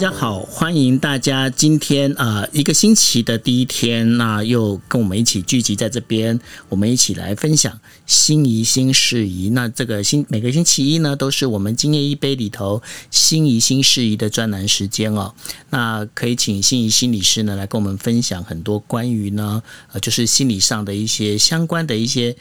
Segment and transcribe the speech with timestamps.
[0.00, 6.40] 大家好，欢迎大家今天啊、一个星期的第一天，那又跟我们一起聚集在这边，
[6.70, 9.50] 我们一起来分享心怡新事宜。
[9.50, 15.34] 那这个星每个星期一呢，都是我们今夜一杯里头心怡新事宜的专栏时间哦。
[15.68, 19.62] 那可以请心怡心理师呢来跟我们分享很多关于呢
[19.92, 22.34] 呃就是心理上的一些相关的一些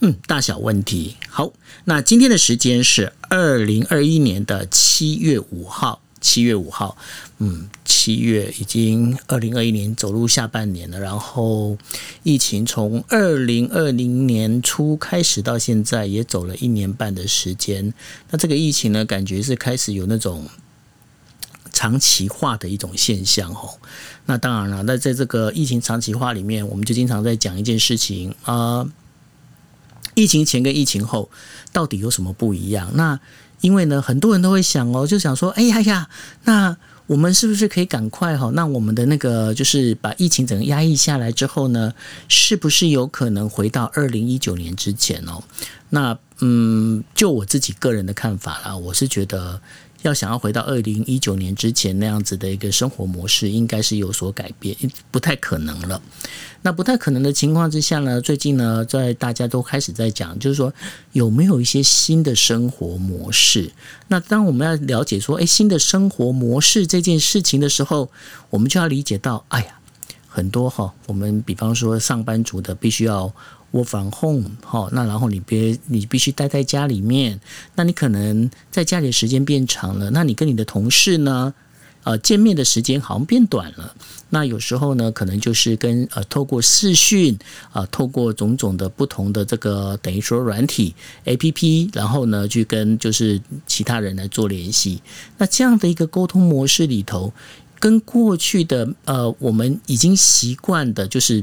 [0.00, 1.16] 嗯大小问题。
[1.28, 1.52] 好，
[1.84, 6.01] 那今天的时间是二零二一年的七月五号。
[6.22, 6.96] 七月五号，
[7.38, 10.98] 嗯，七月已经二零二一年走入下半年了。
[10.98, 11.76] 然后
[12.22, 17.92] 疫情从二零二零年初开始到现在，也走了一年半的时间。
[18.30, 20.46] 那这个疫情呢，感觉是开始有那种
[21.72, 23.74] 长期化的一种现象哦。
[24.26, 28.86] 那当然了，那在这个疫情长期化里面，我们就经常在讲一件事情啊，
[30.14, 31.28] 疫情前跟疫情后
[31.72, 32.92] 到底有什么不一样？
[32.94, 33.18] 那
[33.62, 36.06] 因为呢，很多人都会想哦，就想说，哎呀呀，
[36.44, 38.50] 那我们是不是可以赶快哈？
[38.52, 41.94] 那我们的那个就是把疫情整个压抑下来之后呢，
[42.28, 45.42] 是不是有可能回到二零一九年之前哦？
[45.88, 49.58] 那嗯，就我自己个人的看法啦，我是觉得。
[50.02, 54.76] 要想要回到二零一九年之前那样子的一个生活模式，应该是有所改变，
[55.10, 56.00] 不太可能了。
[56.62, 60.72] 那不太可能的情况之下呢，最近呢，在大家都开始在讲，就是说
[61.12, 63.72] 有没有一些新的生活模式？
[64.08, 68.10] 那当我们要了解说，诶，新的生活模式这件事情的时候，
[68.50, 69.78] 我们就要理解到，哎呀，
[70.28, 73.32] 很多哈，我们比方说上班族的必须要。
[73.72, 77.40] 我防控好，那然后你别，你必须待在家里面，
[77.74, 81.54] 那你可能在家里的时间变长了，那你跟你的同事呢，
[82.04, 83.96] 呃，见面的时间好像变短了。
[84.28, 87.34] 那有时候呢，可能就是跟呃，透过视讯
[87.70, 95.00] 啊、呃，透过种种的不同的这个等于说软体 APP，然后呢，去跟就是其他人来做联系。
[95.38, 97.32] 那这样的一个沟通模式里头，
[97.80, 101.42] 跟过去的呃，我们已经习惯的，就是。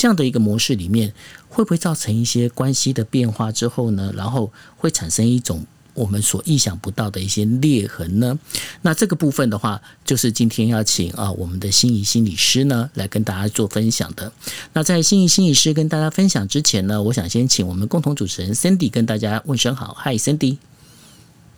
[0.00, 1.12] 这样的一个模式里面，
[1.58, 4.12] 会不会造成一些关系的变化之后呢？
[4.16, 8.38] 然后会产生一种我们所意想不到的一些裂痕呢？
[8.82, 14.32] 那这个部分的话，就是今天要请啊我们的心仪心理师呢来跟大家做分享的。
[14.72, 19.96] 那在心仪心理师跟大家分享之前呢，我想先请我们共同主持人 Sandy 跟大家问声好。
[20.04, 20.58] Hi Sandy，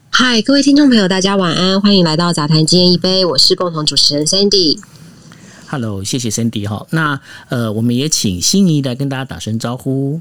[0.08, 4.78] 嗨，各位听众朋友，大家晚安，欢迎来到杂谈今夜一杯，我是共同主持人 Sandy。
[5.70, 6.84] Hello，谢谢 Cindy 哈。
[6.90, 10.20] 那呃，我们也请心仪来跟大家打声招呼。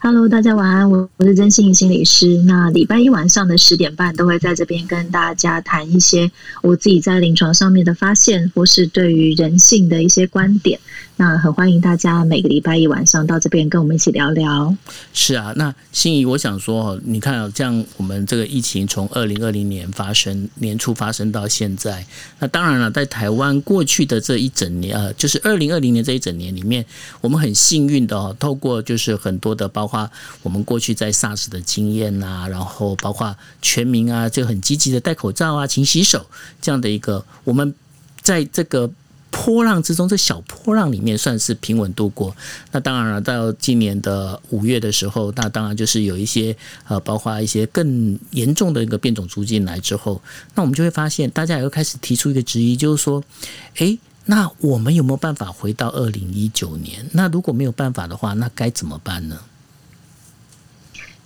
[0.00, 2.36] Hello，大家晚安，我我是曾心心理师。
[2.38, 6.32] 那礼拜一晚上的十点半都会在这边跟大家谈一些
[6.62, 10.80] 我自己在临床上面的发现，或是对于人性的一些观点。
[11.18, 14.76] 那很欢迎大家每个礼拜一晚上到这边跟我们一起聊聊。
[15.14, 22.04] 是啊，那心怡，我想说，你看啊，这样我们这个疫情从二零二零年发生年初发生到现在，
[22.38, 26.84] 那当然了，在台湾过去的这一整年，呃，就是二零二零年这一整年里面，
[27.22, 30.10] 我们很幸运的哦，透过就是很多的，包括
[30.42, 36.26] 我们过去在 SARS 的经验啊，然后包括全民啊，就很积极的戴口罩啊、勤洗手
[36.60, 37.74] 这样的一个，我们
[38.20, 38.90] 在这个。
[39.36, 42.34] 波浪之中，这小波浪里面算是平稳度过。
[42.72, 46.56] 那当然了，到今年的五月的时候，那当然就是有一些
[46.88, 50.20] 呃，包括一些更严重的一个变种株进来之后，
[50.54, 53.22] 那我们就会发现，大家也会开始提出一个质疑，就是说，
[53.76, 57.06] 诶，那我们有没有办法回到二零一九年？
[57.12, 59.38] 那如果没有办法的话，那该怎么办呢？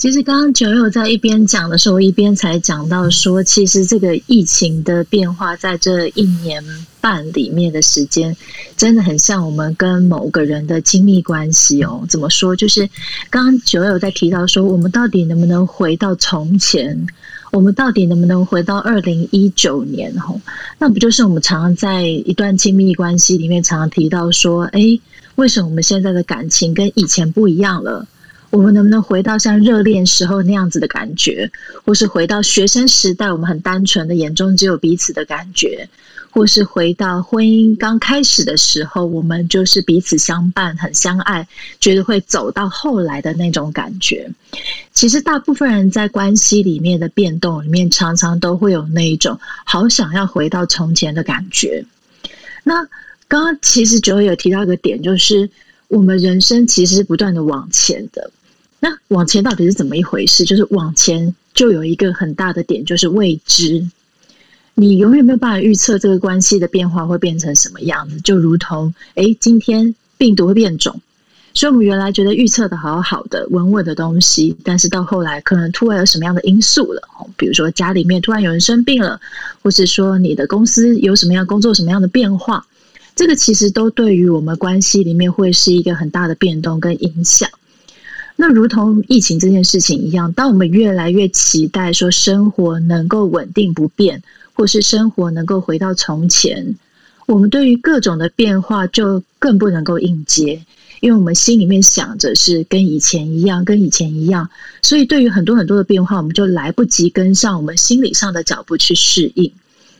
[0.01, 6.65] 其实刚刚九友在一边讲的时候，一边才讲到说，其实这个疫情的变化，在这一年
[7.03, 8.35] 半里面的时间，
[8.79, 12.03] 真的很像我们跟某个人的亲密关系哦。
[12.09, 12.57] 怎么说？
[12.57, 12.89] 就是
[13.29, 17.07] 刚刚九友在提到说，我们到底能不能回到从前？
[17.53, 20.19] 我们到底能不能回到二零一九年？
[20.19, 20.41] 吼，
[20.79, 24.99] 那不就是我们常常在一段亲密关系里面常常提到说，哎，
[25.35, 28.07] 为什么我们现在的感情跟以前不一样了？
[28.51, 31.51] 我们能不能回到像热恋时候那样子的感觉，
[31.85, 35.89] 或是回到学生时代我们很单纯的眼中只有彼此的感觉，
[36.31, 41.47] 或是回到婚姻刚开始的时候，我们就是彼此相伴、很相爱，
[41.79, 44.29] 觉得会走到后来的那种感觉。
[44.93, 51.85] 其实大部分人在关系里面的变动里面，常常都会有那一种好想要回到从前的感觉。
[52.65, 52.85] 那
[53.29, 55.49] 刚刚其实九有提到一个点，就是
[55.87, 58.29] 我们人生其实是不断的往前的。
[58.81, 60.45] 那往前到底是怎么一回事？
[60.45, 63.87] 就是往前就有一个很大的点，就是未知。
[64.75, 68.19] 你永远没有办法预测这个关系的变化会变成什么样子。
[68.21, 70.99] 就如同，诶，今天病毒会变种，
[71.53, 77.03] 所以，我们原来觉得预测的好好的、稳稳的东西，但是到后来可能突然有什么样的因素了，
[77.37, 79.21] 比如说家里面突然有人生病了，
[79.63, 82.65] 或是说你的公司有什么样工作、什么样的变化，
[83.15, 87.51] 这个其实都对于我们关系里面会是一个很大的变动跟影响。
[88.41, 94.23] 那如同疫情这件事情一样，当我们越来越期待说生活能够稳定不变，
[94.55, 96.75] 或是生活能够回到从前，
[97.27, 100.65] 我们对于各种的变化就更不能够应接。
[101.01, 104.49] 因为我们心里面想着是跟以前一样，跟以前一样，
[104.81, 109.53] 所以对于很多很多的变化，我们就来不及跟上我们心理上的脚步去适应。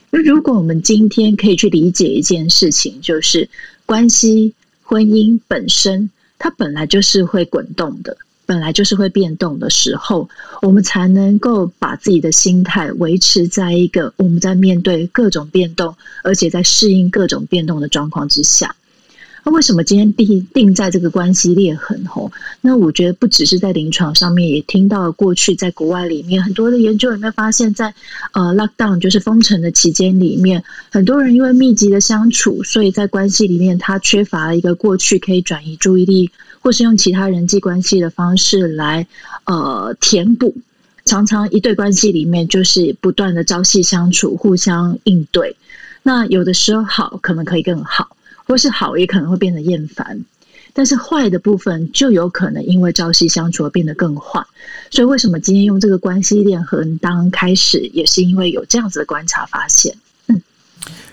[0.09, 3.47] 那如果我们今天可以去理解一件事情，就是
[3.85, 6.09] 关系、婚姻本身，
[6.39, 8.17] 它本来就是会滚动的，
[8.51, 10.27] 本来就是会变动的时候，
[10.61, 18.75] 我们才能够把自己的心态维持在一个我们在面对各种变动，而且在适应各种变动的状况之下。
[19.45, 22.05] 那为什么今天定定在这个关系裂痕？
[22.05, 27.95] 吼，那我觉得不只是在临床上面，也听到了过去在国外里面很多的研究里面发现在，在
[28.33, 30.61] 呃 lockdown 就是封城的期间里面，
[30.91, 36.29] 很多人因为密集的相处，所以在关系里面他缺乏了一个过去可以转移注意力，
[36.61, 39.05] 或是用其他人际关系的方式来
[39.43, 40.55] 呃填补，
[41.03, 45.57] 常常一对关系里面就是不断的朝夕相处，互相应对，
[46.03, 48.15] 那有的时候好，可能可以更好。
[48.43, 50.25] 或是好，也可能会变得厌烦，
[50.73, 54.43] 但是坏的部分就有可能因为朝夕相处而变得更坏。
[54.89, 59.95] 所以，为什么今天用这个关系链横当开始，也是因为有这样子的观察发现。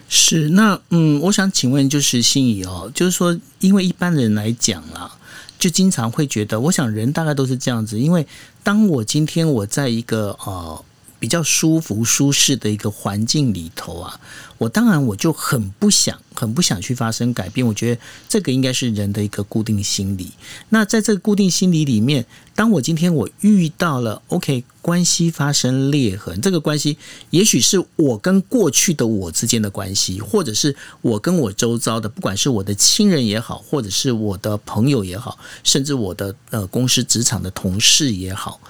[0.08, 5.10] 是那嗯，我想请问，就是心仪哦，就是说，因为一般人来讲啦，
[5.58, 8.26] 就经常会觉得，我想人大概都是这样子，因为
[8.62, 10.84] 当我今天我在一个呃。
[11.18, 14.20] 比较舒服、舒适的一个环境里头啊，
[14.58, 17.66] 我当然我就很不想、很不想去发生改变。
[17.66, 20.32] 我觉得这个应该是人的一个固定心理。
[20.68, 22.24] 那在这个固定心理里面，
[22.54, 26.96] 当我今天我遇到了 OK 关系发生裂痕，这个关系
[27.30, 38.60] 也许是我跟过去的我之间的关系，或者是我跟我周遭的，不管是我的亲人也好，或者是我的朋友也好，甚至我的呃公司职场的同事也好。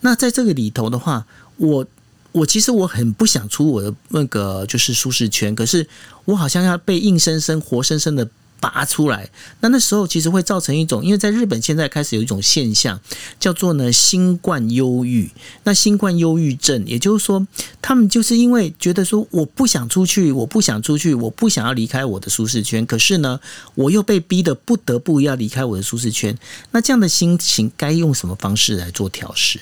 [0.00, 1.26] 那在这个里头的话，
[1.56, 1.86] 我。
[2.32, 5.88] 我其实我很不想出我的那个就是舒适圈，可是
[6.26, 8.28] 我好像要被硬生生、活生生的
[8.60, 9.30] 拔出来。
[9.60, 13.00] 那那时候其实会造成一种，因为在日本现在开始有一种现象，
[13.40, 15.30] 叫做呢新冠忧郁。
[15.64, 17.46] 那新冠忧郁症，也就是说，
[17.80, 23.40] 他们就是因为觉得说我不想出去，我不想出去，我不想要离开我的舒适圈，可是呢，
[23.76, 26.36] 我又被逼得不得不要离开我的舒适圈。
[26.72, 29.58] 那这样的心情该用什么方式来做调试？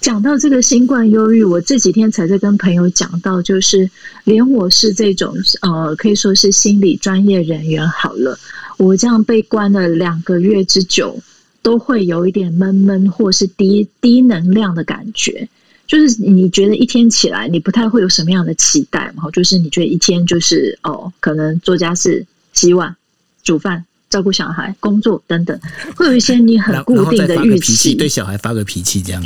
[0.00, 3.88] 讲到这个新冠忧郁，我这几天才在跟朋友讲到，就是
[4.24, 8.38] 连我是这种呃，可以说是心理专业人员好了，
[8.76, 11.18] 我这样被关了两个月之久，
[11.62, 15.48] 都会有一点闷闷或是低低能量的感觉。
[15.86, 19.30] 就是你觉得一天起来，你不太会有什么样的期待嘛？
[19.30, 22.96] 就是你觉得一天就是哦，可能做家事、洗碗、
[23.42, 23.84] 煮饭。
[24.14, 25.58] 照顾小孩、工作等等，
[25.96, 27.96] 会有一些你很固定的预期。
[27.96, 29.20] 对小孩发个脾气，这样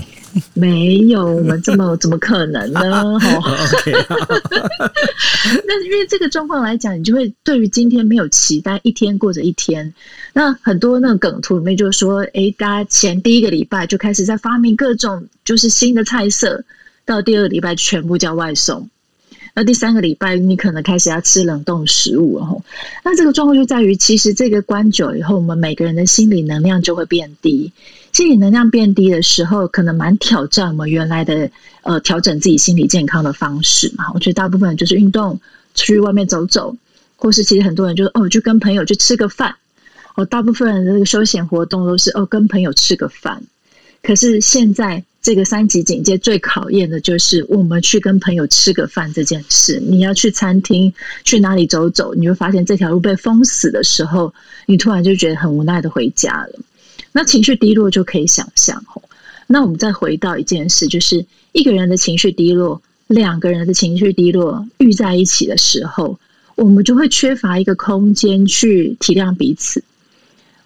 [0.54, 2.80] 没有我们这么怎么可能呢？
[3.20, 3.54] 哈
[5.66, 9.92] 那因为这个状况来讲，你就会对于今天没有期待，一天过着一天。
[10.32, 16.64] 那很多那个梗图里面就说，哎，大家前第一个礼拜就开始在发明各种就是新的菜色，
[17.04, 18.88] 到第二个礼拜全部叫外送。
[19.58, 22.62] 那第三个礼拜，你可能开始要吃冷冻食物哦。
[23.04, 27.72] 那这个状况就在于，其实这个关久以后，我们每个人的心理能量就会变低。
[28.12, 31.50] 心理能量变低的时候，可能蛮挑战我们原来的
[31.82, 34.04] 呃调整自己心理健康的方式嘛。
[34.14, 35.40] 我觉得大部分就是运动，
[35.74, 36.76] 出去外面走走，
[37.16, 39.56] 或是其实很多人就是哦，就跟朋友去吃个饭。
[40.14, 43.42] 哦，大部分人的这个休闲活动都是哦，跟朋友吃个饭。
[44.04, 45.02] 可是现在。
[45.28, 49.78] 这个三级警戒最考验的就是我们去跟朋友吃个饭这件事。
[49.78, 50.90] 你要去餐厅，
[51.22, 54.32] 去哪里走走，你会发现这条路被封死的时候，
[54.64, 56.58] 你突然就觉得很无奈的回家了。
[57.12, 58.82] 那情绪低落就可以想象。
[59.46, 66.18] 那我们再回到一件事，就是一个人的情绪低落，两个人的情绪低落遇在一起的时候，
[66.54, 69.84] 我们就会缺乏一个空间去体谅彼此。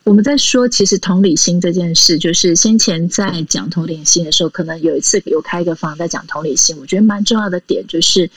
[0.05, 6.77] 我们在说，其实同理心这件事，就是先前在讲同理心的时候，可能有一次有开一个房在讲同理心。
[6.81, 8.29] 我觉得蛮重要的点就是，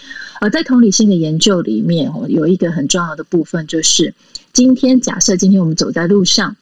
[0.41, 4.13] 呃，在同理心的研究里面，有一个很重要的部分，就是
[4.53, 6.55] 今天假设今天我们走在路上，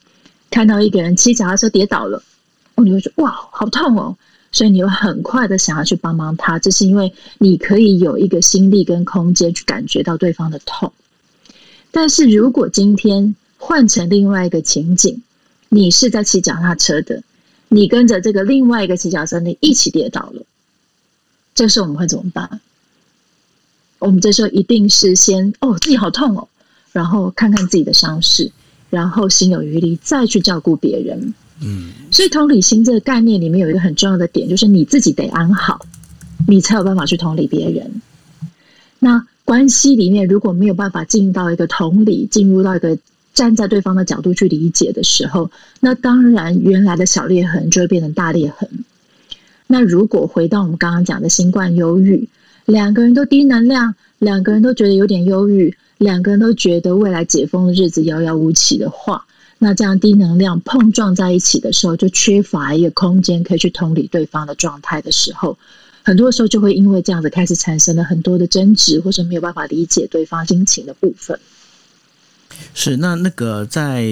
[0.49, 2.23] 看到一个人骑脚踏车跌倒了，
[2.75, 4.15] 哦，你会说哇，好痛哦，
[4.53, 10.93] 所以你会很快的想要去帮帮他，这是因为你可以有一个心力跟空间去感觉到对方的痛。
[11.91, 15.21] 但是如果今天，换成另外一个情景，
[15.69, 17.23] 你是在骑脚踏车的，
[17.69, 20.43] 你跟着这个另外一个骑脚踏车，你一起跌倒了，
[21.55, 22.59] 这时候我们会怎么办？
[23.99, 26.49] 我们这时候一定是先哦，自己好痛哦，
[26.91, 28.51] 然后看看自己的伤势，
[28.89, 31.33] 然后心有余力再去照顾别人。
[31.61, 35.85] 嗯，所以同理心这个概念里面有一个很重要的点，就是你自己得安好，
[36.49, 38.01] 你才有办法去同理别人。
[38.99, 42.97] 那关系里面如果没有办法进到一个同理，进入到一个
[43.33, 45.49] 站在对方的角度去理解的时候，
[45.79, 48.69] 那当然原来的小裂痕就会变成大裂痕。
[49.67, 52.29] 那如果回到我们刚刚讲的新冠忧郁，
[52.65, 59.25] 两个人都低能量，两个人都觉得有点忧郁，两个人都觉得未来解封的日子遥遥无期的话，
[59.57, 65.57] 那这样低能量碰撞在一起的时候，就缺乏一个空间可以去同理对方的状态的时候。
[66.05, 71.39] 很多时候就会因为这样子开始产生了很多的争执，或者没有办法理解对方心情的部分。
[72.73, 74.03] 是，那那个在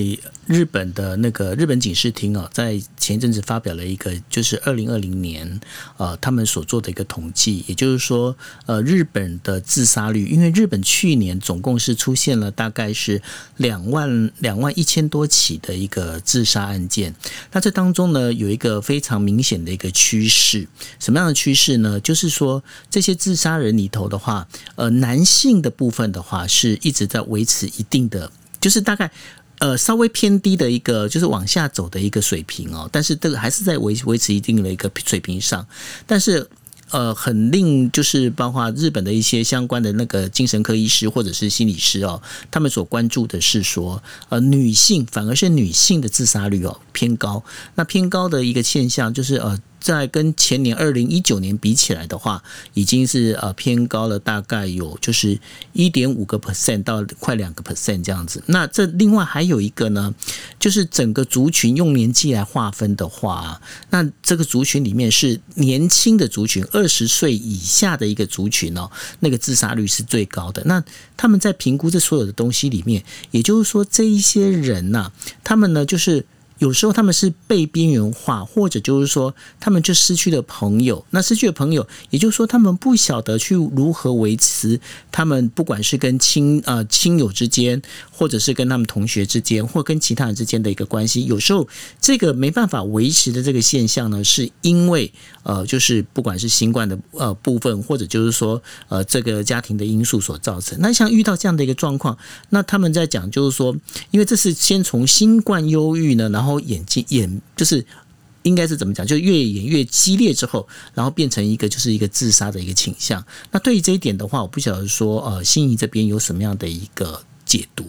[0.46, 5.60] 日本的那个日本警视厅啊，在前一阵子发表了一个，就是二零二零年
[5.98, 8.36] 呃他们所做的一个统计，也就是说
[8.68, 13.22] 呃日本的自杀率，因为日本去年总共是出现了大概是
[13.58, 17.16] 两万两万一千多起的一个自杀案件，
[17.52, 20.68] 那这当中呢有一个非常明显的一个趋势，
[21.00, 22.00] 什么样的趋势呢？
[22.00, 28.32] 就是说这些自杀人里头的话，呃男性的部分的话是一直在维持一定的。
[28.62, 29.12] 就是大概，
[29.60, 35.68] 呃，稍微偏低的一个，就是往下走的一个水平哦，但是这个还是在维维持一定的一个水平上，
[36.08, 36.48] 但是。
[36.94, 47.42] 呃，很令就是包括日本的一些相关的那个精神科医师或者是心理师哦，他们所关注的是说，呃，女性反而是女性的自杀率哦偏高。
[47.76, 52.42] 那偏高的一个现象就是呃，在跟前年二零一九年比起来的话，
[52.76, 55.38] 已经是呃偏高了，大概有就是
[55.74, 58.44] 一点五个 percent 到快两个 percent 这样子。
[58.46, 60.14] 那这另外还有一个呢，
[60.60, 63.60] 就是整个族群用年纪来划分的话，
[63.90, 70.62] 那这个族群里面是年轻的族群二十岁以下的一个族群哦，那个自杀率是最高的。
[70.66, 70.84] 那
[71.18, 75.12] 他们在评估这所有的东西里面，也就是说，这一些人呐，
[75.44, 76.24] 他们呢就是。
[76.62, 81.04] 有时候他们是被边缘化，或者就是说他们就失去了朋友。
[81.10, 84.80] 那失去了朋友，也就是说他们不晓得去如何维持
[85.12, 91.26] 他们不管是跟亲呃亲友之间，或者是跟他们同学之间，或跟其他人之间的一个关系。
[91.26, 91.68] 有时候
[92.00, 100.78] 这个没办法维持的这个现象呢，是因为呃就是不管是新冠的呃部分，或者就是说呃这个家庭的因素所造成。
[100.80, 102.16] 那像遇到这样的一个状况，
[102.50, 103.76] 那他们在讲就是说，
[104.12, 106.51] 因为这是先从新冠忧郁呢，然后。
[106.52, 107.86] 后演进演就是
[108.44, 109.06] 应该是怎么讲？
[109.06, 113.24] 就越演越激烈之后，然后变成一个就是一个自杀的一个倾向。
[113.52, 117.86] 那对于这一点的话，我不晓得说呃，心仪这边有什么样的一个解读？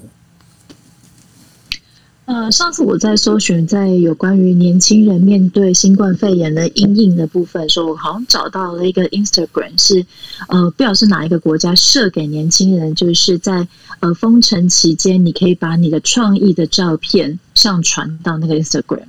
[2.24, 10.06] 呃，上次我在搜寻在有关于年轻人面对新冠肺炎的阴影的部分，说我好像找到了一个 Instagram，是
[10.48, 13.66] 呃，不知道是哪一个国家设给年轻人，就是在
[13.98, 19.02] 呃封城期间，你可以把你的创意的照片上传到那个 Instagram。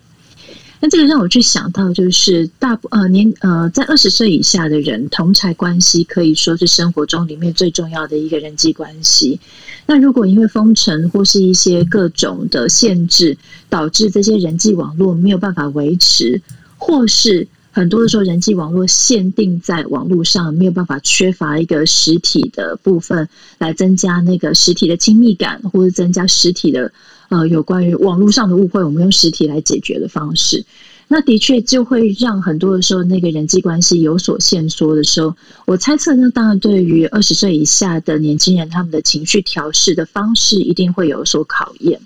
[0.83, 9.39] 那这个让我去想到，就是大呃年呃在二十岁以下的人，同才关系可以说是生活中里面最重要的一个人际关系。
[9.85, 13.37] 那如果因为封城或是一些各种的限制，
[13.69, 16.41] 导致这些人际网络没有办法维持，
[16.75, 23.27] 或是很多的时候人际网络限定在网络上，没有办法缺乏一个实体的部分
[23.57, 26.93] 来增加那个实体的亲密感，或者增加实体的。
[27.29, 30.63] 呃，有关于网络上的误会，我们用实体来解决的方式，
[31.07, 41.99] 那的确就会让很多的时候那个人际关系有所限缩的时候，我猜测呢，当然对于二十岁以下的年轻人，他们的情绪调试的方式一定会有所考验。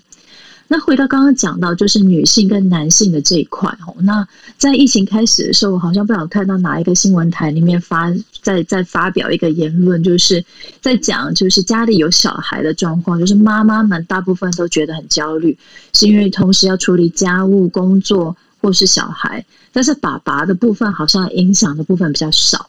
[0.70, 3.96] 那回到刚刚讲到，就是女性跟男性的这一块哦。
[4.00, 10.44] 那在疫情开始的时候，我好像不想看到哪一个新闻台里面发在在发表一个言论，就是
[10.82, 15.56] 在讲就是家里有小孩的状况，就是妈妈们大部分都觉得很焦虑，
[15.94, 22.68] 是因为同时要处理家务、工作或是小孩，但是爸爸的部分好像影响的部分比较少。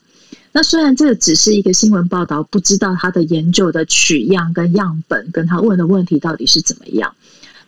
[0.52, 7.14] 那虽然这个只是一个新闻报道，不知道他的研究的取样跟样本跟他问的问题到底是怎么样。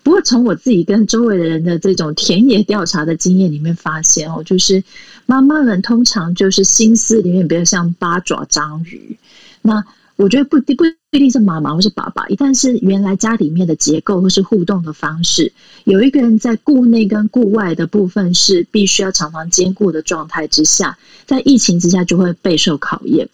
[0.03, 4.83] 不过，从我自己跟周围的人的这种田野调查的经验里面发现哦，就是
[5.27, 9.15] 妈妈们通常就是心思里面比较像八爪章鱼。
[9.61, 15.53] 那我觉得不不一定是妈妈或是爸爸，一旦是原来家里面的结构或是互动的方式，
[15.83, 23.29] 有一个人在顾内跟顾外的部分是必须要常常兼顾的状态之下，在疫情之下就会备受考验。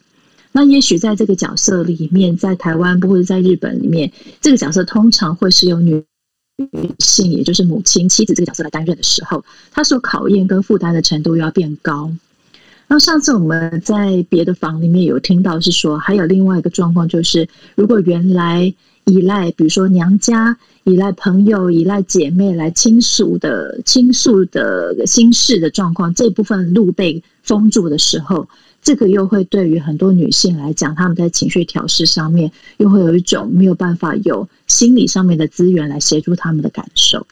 [0.51, 6.03] 那也许在这个角色里面，在台湾或者在日本里面，这个角色通常会是由女。
[6.57, 12.11] 女性，也就是母亲、妻子这个角色来担任的时候，她所考验跟负担的程度要变高。
[12.87, 18.73] 那上次我们在别的房里面有听到是说，还有另外一个状况，就是如果原来
[19.03, 28.47] 依赖，比如说娘家依赖朋友、依赖姐妹来倾诉的倾诉的心事的状况，这部分路被封住的时候，
[28.87, 37.27] 这个又会对于很多女性来讲，她们在情绪调试上面又会有一种没有办法有心理上面的资源来协助她们的感受。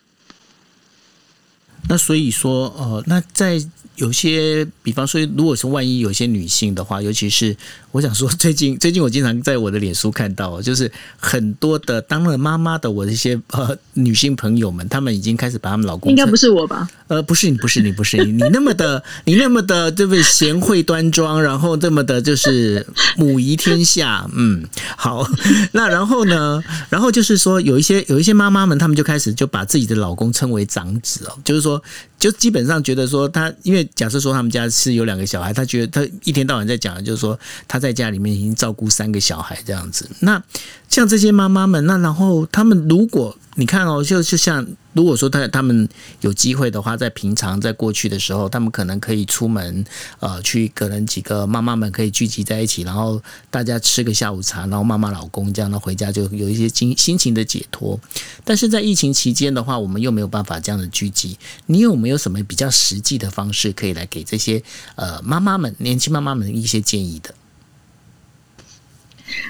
[1.87, 3.65] 那所以说，呃，那在。
[3.97, 7.55] 有些，比方说，如果是万一有些女性的话，尤其是
[7.91, 16.87] 我想说， 最近最近我经常在我的脸书看到，就是很多的当了妈妈的我的一些呃女性朋友们，她们已经开始把她们老公，应该不是我吧？
[17.07, 22.85] 呃，不是你，不是你，不是你，你那么的， 你那么的这位贤惠端庄，然后这么的就是
[23.15, 25.25] 母仪天下，嗯， 好，
[25.71, 31.81] 那然后呢，然后就是说有一些有一些妈妈们，她们就开始就把自己的老公称为长子哦，就是说。
[32.25, 40.09] 就基本上觉得说，他因为假设说他们家是有两个小孩，他觉得他一天到晚在讲的就是说他在家里面已经照顾三个小孩这样子。
[40.21, 40.41] 那
[40.89, 43.37] 像这些妈妈们，那然后他们如果。
[43.57, 45.87] 你看哦，就就像如果说他他们
[46.21, 49.83] 有机会的话，在平常在过去的时候，他们可能可以出门，
[50.21, 53.21] 呃，去可能几个妈妈们可以聚集在一起，然后
[53.51, 57.99] 大家吃个下午茶，然后妈妈老公这样的回家就有一些心心情的解脱。
[58.45, 61.37] 但是在疫情期间的话，我们又没有办法这样的聚集。
[61.65, 64.63] 你有没有什么比较实际的方式可以来给这些
[64.95, 67.35] 呃妈妈们、年轻妈妈们一些建议的？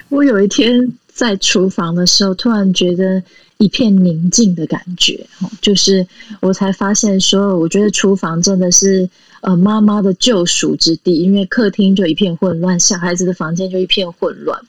[0.09, 3.21] 我有一天在厨房的时候，突然觉得。
[3.57, 5.25] 一片宁静的感觉，
[5.61, 6.05] 就是
[6.41, 9.09] 我才发现说，我觉得厨房真的是
[9.41, 14.59] 呃妈妈的救赎之地，因为客厅就一片混乱，小孩子的房间就一片混乱。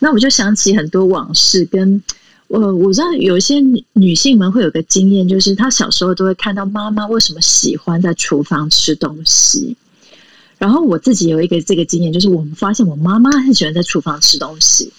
[0.00, 2.02] 那我就想起很多往事，跟
[2.48, 3.56] 我我知道有一些
[3.92, 9.76] 女性们会有个经验，就是她小时候都会看到妈妈为什么喜欢在厨房吃东西。
[10.58, 14.92] 然后我自己有一个这个经验，就是我们发现我妈妈很喜欢在厨房吃东西。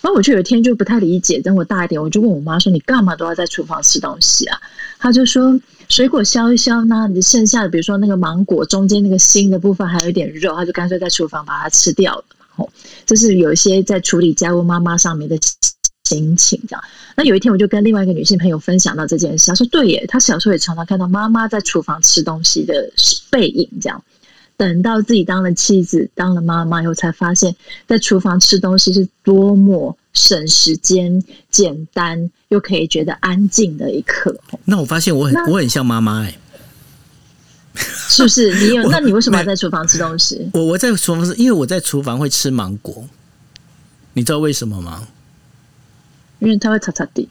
[0.00, 4.58] 然后我就有一天就不太理解，等我大一点，我就问我妈说：“你干嘛都要在厨房吃东西啊？”
[4.98, 12.24] 她就说：“水果削一削，那剩下的，比如说那个芒果中间那个心的部分还有一点肉，她就干脆在厨房把它吃掉了。”
[12.56, 12.68] 哦，
[13.06, 15.38] 就是有一些在处理家务妈妈上面的
[16.04, 16.82] 心情这样。
[17.16, 22.92] 那有一天我就跟另外一个女性朋友分享到这件事，她说：“对耶，她小时候也常常看到妈妈在厨房吃东西的
[23.30, 24.02] 背影这样。”
[24.58, 27.54] 等到自己当了妻子、当了妈妈以后，才发现，
[27.86, 34.36] 在厨房吃东西是多么省时间、简单又可以觉得安静的一刻。
[34.64, 36.36] 那我发现我很我很像妈妈哎，
[37.78, 38.52] 是不是？
[38.58, 38.90] 你有？
[38.90, 40.50] 那你为什么要在厨房吃东西？
[40.52, 43.08] 我我在厨房是因为我在厨房会吃芒果，
[44.14, 45.06] 你知道为什么吗？
[46.40, 47.28] 因为它会擦擦地。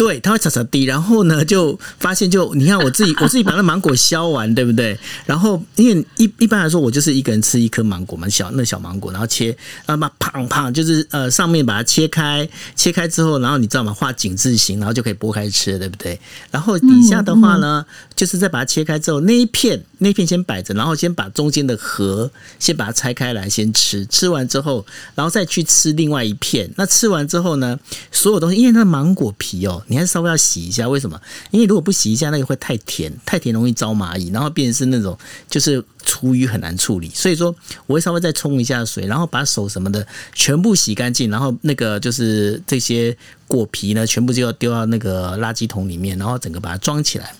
[0.00, 4.98] 对，它会擦擦地，然后呢，就发现就你看我自己，我自己把那芒果削完，对不对？
[5.26, 13.92] 然后因为一一般来说，我就是一个人吃一颗芒果嘛，小那小芒果，然后切，然后把胖胖就是呃上面把它切开，切开之后，然后你知道吗？
[13.92, 16.18] 画井字形，然后就可以剥开吃，对不对？
[16.50, 17.84] 然后底下的话呢，
[18.16, 26.70] 就是再把它切开之后，那一片那一片先摆着，然后先把中间的核先把它拆开来先吃，吃完之后，然后再去吃另外一片。
[26.76, 27.78] 那吃完之后呢，
[28.10, 29.84] 所有东西，因为那芒果皮哦。
[29.90, 31.20] 你还稍微要洗一下，为什么？
[31.50, 37.10] 因为如果不洗一下，那个会太甜，太甜容易招蚂蚁，然后变成是那种就是厨余很难处理。
[37.12, 37.52] 所以说，
[37.86, 43.14] 我会稍微再冲一下水，然后把手什么的全部洗干净，然后那个就是这些
[43.48, 47.34] 果皮呢，全部就要丢到那个垃圾桶里面，然后整个把它装起来。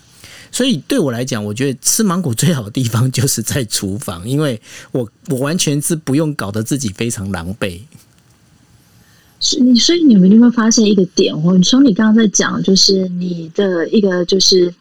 [0.53, 4.61] 所以对我来讲，我觉得吃芒果最好的地方就是在厨房，因为
[4.91, 7.81] 我我完全是不用搞得自己非常狼狈。
[9.41, 11.59] 是你，所以你们有没有发现一个点哦？
[11.65, 14.73] 从你刚刚在讲，就是你的一个就是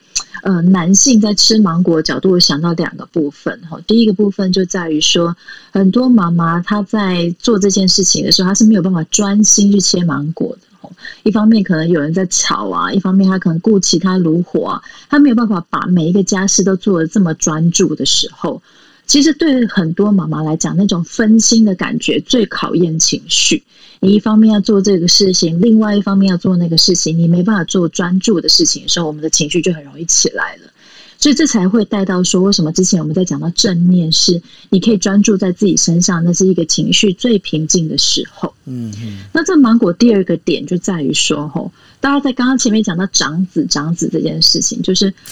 [0.43, 3.79] 呃，男性在吃芒果角度，想到两个部分哈。
[3.87, 5.35] 第一个部分就在于说，
[5.71, 10.89] 很多妈妈她在做这件事情的时候，她是没有办法专心去切芒果的。
[11.23, 18.61] 一方面可能有人在炒啊，一方面她可能顾其他炉火啊，她没有办法把每一个家事都做得这么专注的时候。
[19.09, 23.63] 其实对很多妈妈来讲，那种分心的感觉最考验情绪。
[24.01, 30.71] 你一方面要做这个事情，另外一方面要做那个事情，你没办法做专注的事情的时候，我们的情绪就很容易起来了。
[31.17, 38.53] 所以这才会带到说，为什么之前我们在讲到正念是你可以专注在自己身上，那是一个情绪最平静的时候。
[38.65, 39.17] 嗯嗯。
[39.33, 45.13] 那这芒果第二个点就在于说，吼，大家在刚刚前面讲到长子长子这件事情，就是。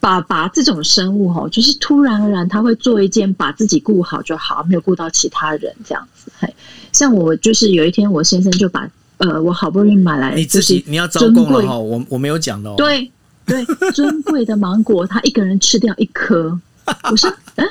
[0.00, 6.32] 爸爸这种生物吼，就是突然而然他会做一件把自己顾好就好，没有顾到其他人这样子。
[6.40, 6.52] 嘿，
[6.90, 12.74] 像我就是有一天，我先生就把呃，我好不容易买来，你自己你要招供了哈，我我没有讲的哦。
[12.76, 13.08] 对
[13.46, 16.58] 对，尊贵的芒果，他一个人吃掉一颗。
[17.04, 17.68] 我说，嗯，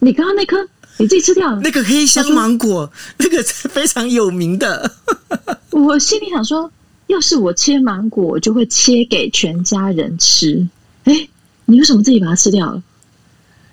[0.00, 0.58] 你刚刚那颗
[0.98, 1.60] 你自己吃掉了？
[1.62, 4.92] 那个黑香芒果，那个非常有名的。
[5.72, 6.70] 我心里想说，
[7.06, 10.68] 要是我切芒果，我就会切给全家人吃。
[11.04, 11.28] 哎，
[11.66, 12.82] 你为什么自己把它吃掉了？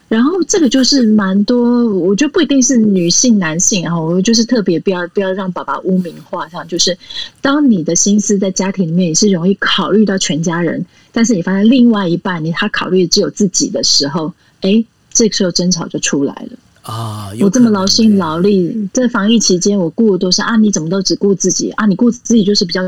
[0.08, 6.98] 然后这个就是蛮多，我觉得不一定是女性、男性，然后我就是特别不要不要让爸爸污名化上，就是
[7.42, 17.30] 当你的心思在家庭里面也是容易考虑到全家人，但是你发现另外一半你他考虑的只有自己的时候，哎，这个时候争吵就出来了啊！
[17.42, 21.86] 我这么劳心劳力在防疫期间，我顾的都是啊，你怎么都只顾自己啊？
[21.86, 22.82] 你顾自己就是比较，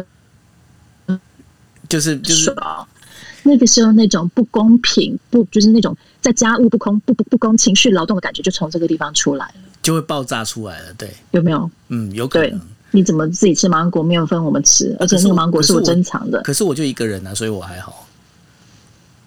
[1.92, 2.56] 就是就是。
[3.44, 10.94] 那个时候那种不公平，不就是那种在家务不公不不不公情绪劳动的感觉，就从这个地方出来了，就会爆炸出来了。
[10.96, 11.68] 对，有没有？
[11.88, 12.62] 嗯，有可能。
[12.92, 14.96] 你怎么自己吃芒果没有分我们吃？
[15.00, 16.40] 而且那个芒果是我珍藏的。
[16.44, 18.08] 可是我就一个人啊，所以我还好。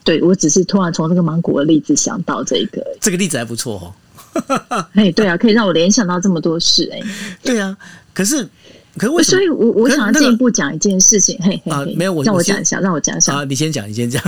[0.05, 4.87] 对，我只是突然从这个芒果的例子想到这个，这个例子还不错哦。
[4.94, 7.03] 哎，对啊，可以让我联想到这么多事哎。
[7.42, 7.77] 对啊，
[8.14, 8.48] 可是。
[8.96, 9.38] 可是为什么？
[9.38, 13.35] 所以我我想要进一步讲一件事情，嘿嘿，啊，没有，我让我讲一下，让我讲一下。
[13.35, 14.22] 啊，你先讲，你先讲。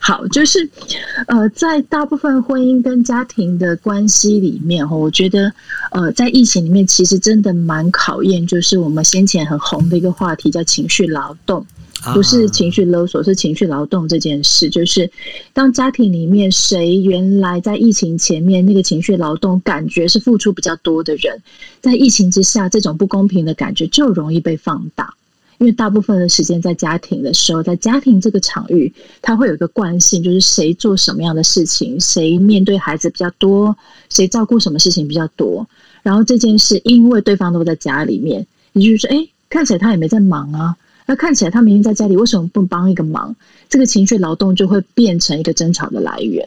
[0.00, 0.68] 好，就是
[1.26, 5.52] 呃，在大部分婚姻跟家庭的关系里面，哈我觉得
[5.90, 11.66] 呃，在疫情里面，其实真的蛮考验，就是我们先前很红的一个话题，叫情绪劳动。
[12.14, 14.70] 不是情绪勒索，是情绪劳动这件事。
[14.70, 15.10] 就是
[15.52, 21.42] 当家庭里面谁原来在疫情前面那个情绪劳动感觉是付出比较多的人，
[21.80, 25.12] 在疫情之下，这种不公平的感觉就容易被放大。
[25.58, 33.76] 因为大部分的时间在家庭的时候，在家庭这个场域，它会有一个惯性，就是谁做什么样的事情，谁面对孩子比较多，
[34.08, 35.68] 谁照顾什么事情比较多。
[36.04, 40.76] 然后这件事，因为对方都在家里面，也就是说，哎，看起来他也没在忙啊。
[41.08, 43.34] 那看起来他明明在家里，为什么不帮一个忙？
[43.70, 46.46] 这个情绪劳动就会变成一个争吵的来源。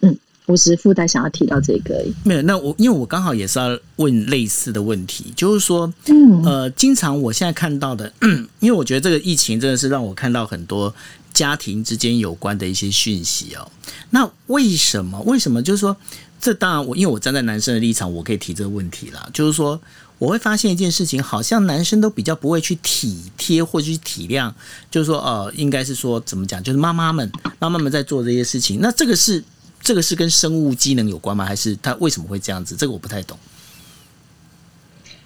[0.00, 2.12] 嗯，我只是附带想要提到这个而已。
[2.24, 8.12] 没有，那我因为我刚好也是要问类似的问题，就是说，嗯呃，经常我现在看到的，
[8.58, 10.92] 因为我觉得这个疫情真的是让我看到很多
[11.34, 13.70] 家庭之间有关的一些讯息哦。
[14.10, 15.20] 那为什么？
[15.22, 15.62] 为什么？
[15.62, 15.94] 就是说，
[16.40, 19.78] 这当然我因为我站在男生的立场，我可以提这个问题啦，就是说。
[20.16, 24.50] 我会发现一件事情，好像男生都比较不会去体贴或者去体谅，
[24.88, 28.78] 就是说，呃，应该是说怎么讲，就是妈妈们，妈妈们在做这些事情。
[28.80, 29.42] 那这个是
[29.82, 31.44] 这个是跟生物机能有关吗？
[31.44, 32.76] 还是他为什么会这样子？
[32.76, 33.36] 这个我不太懂。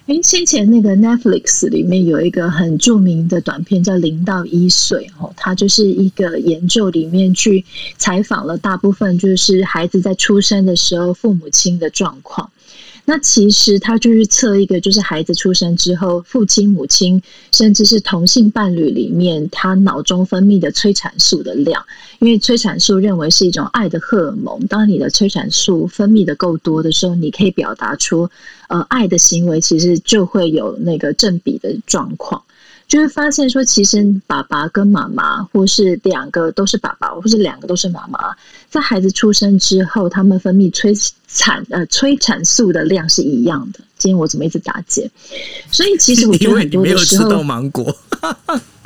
[0.09, 7.63] 哎，先前那个 Netflix 里面有一个很著名的短片叫《零到一岁》哦，它就是一个研究里面去
[7.95, 12.49] 采访了大部分就是孩子在出生的时候父母亲的状况。
[13.05, 21.83] 那其实他就是测一个，就是孩子出生之后，父亲、母亲，甚至是同性伴侣里面，他脑中分泌的催产素的量。
[22.19, 28.29] 因为催产素认为是一种爱的荷尔蒙，当你的催产素分泌的够多的时候，你可以表达出
[28.67, 32.43] 呃爱的行为，其实就会有那个正比的状况。
[32.87, 38.35] 就会发现说，其实爸爸跟妈妈，或是两个都是爸爸，或是两个都是妈妈，
[38.69, 40.93] 在孩子出生之后，他们分泌催
[41.27, 43.79] 产呃催产素的量是一样的。
[43.97, 45.09] 今天我怎么一直打结？
[45.71, 47.97] 所以其实我觉得很多的时候，没有吃到芒果，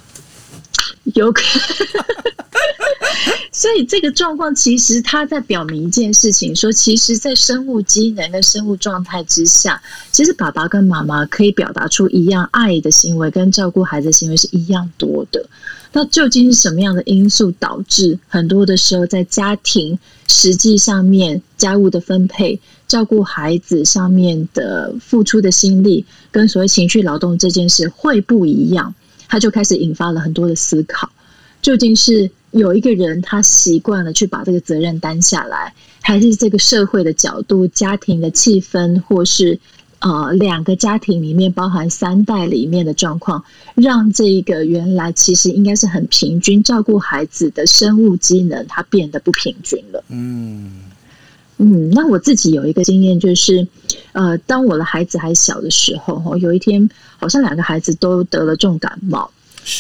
[1.14, 2.06] 有可能。
[3.52, 15.46] 所以这个状况其实它在表明一件事情，说其实，在生物机能跟生物状态之下，其实爸爸跟妈妈可以表达出一样爱的行为，跟照顾孩子的行为是一样多的。
[15.94, 28.94] 那究竟是什么样的因素导致很多的时候在家庭实际上面家务的分配、照顾孩子上面的付出的心力，跟所谓情绪劳动这件事会不一样？
[29.30, 31.10] 他就开始引发了很多的思考，
[31.62, 32.30] 究竟是？
[32.54, 39.60] 有一个人，他习惯了去把这个责任担下来，还是这个社会的角度、家庭的气氛，或是
[40.04, 50.04] 呃两个家庭里面包含三代里面的状况，让这个原来其实应该是很平均照顾孩子的生物机能，它变得不平均了。
[50.10, 50.82] 嗯
[51.58, 53.66] 嗯，那我自己有一个经验，就是
[54.12, 59.32] 呃，当我的孩子还小的时候，有一天好像两个孩子都得了重感冒。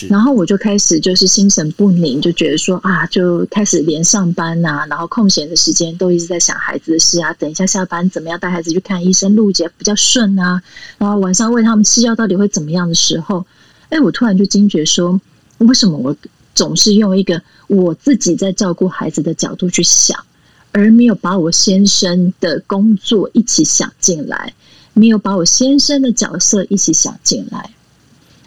[0.10, 7.34] 然后我就开始就是心神不宁，就觉得说啊，就开始连上班呐、啊，然后空闲的时间都一直在想孩子的事啊。
[7.34, 10.62] 等一下下班怎么样带孩子去看医生，路捷比较顺啊。
[10.98, 13.46] 然后晚上喂他们吃药到底会怎么样的时候，
[13.89, 15.19] 哎，我突然就惊觉说，
[15.58, 16.15] 为什么我
[16.56, 20.24] 总是用一个我自己在照顾孩子的角度去想，
[20.72, 24.54] 而没有把我先生的工作一起想进来，
[24.93, 27.72] 没有把我先生的角色一起想进来。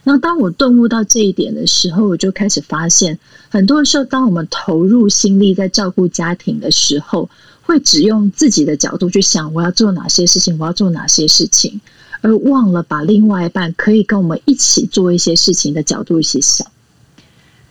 [0.08, 3.18] 那当我顿悟到这一点的时候，我就开始发现，
[3.50, 7.28] 很多时候，当我们投入心力在照顾家庭的时候，
[7.62, 11.80] 会只用自己的角度去想我要做哪些事情，我要做哪些事情，
[12.20, 16.64] 而忘了把另外一半可以跟我们一起做一些事情的角度一起想。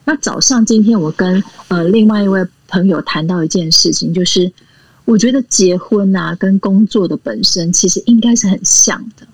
[0.03, 4.51] 那早上今天我跟呃另外一位朋友谈到一件事情，就是
[5.05, 9.25] 我觉得结婚啊跟工作的本身其实应该是很像的。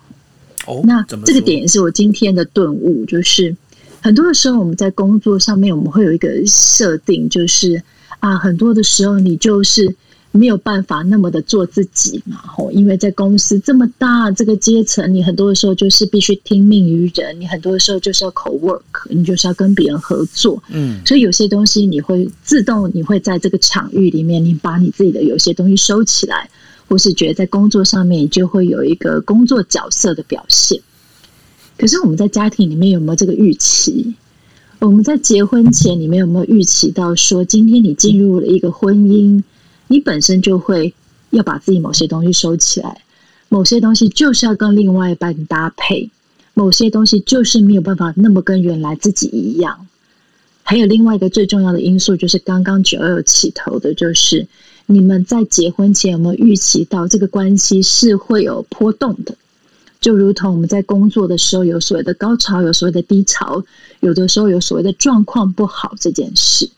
[0.66, 3.56] 哦，那这个点也是我今天的顿悟，就是
[4.00, 7.82] 很多的时候我们在工作上面，我们会有一个设定，就是
[8.20, 9.94] 啊，很多的时候你就是
[10.30, 26.48] 没有办法那么的做自己嘛，吼，因为在公司这么大这个阶层，你很多的时候就是必须听命于人，你很多的时候就是要 co-work，你就是要跟别人合作，嗯，所以有些东西你会自动，你会在这个场域里面，你把你自己的有些东西收起来。
[26.92, 30.78] 或是觉得在工作上面就会有一个工作角色的表现，
[31.78, 34.12] 可是我们在家庭里面有没有这个预期？
[34.78, 39.42] 我们在结婚前，你们有没有预期到说，今天你进入了一个婚姻，
[39.88, 40.92] 你本身就会
[41.30, 43.00] 要把自己某些东西收起来，
[43.48, 46.10] 某些东西就是要跟另外一半搭配，
[46.52, 49.86] 某些东西就是没有办法那么跟原来自己一样。
[50.62, 54.46] 还有另外一个最重要的因素，就是刚刚九二起头的，就是。
[54.86, 59.36] 你们在结婚前有没有预期到这个关系是会有波动的？
[60.00, 63.64] 就如同我们在工作的时候有所谓的高潮，有所谓的低潮，
[64.00, 66.68] 有的时候有所谓的状况不好这件事。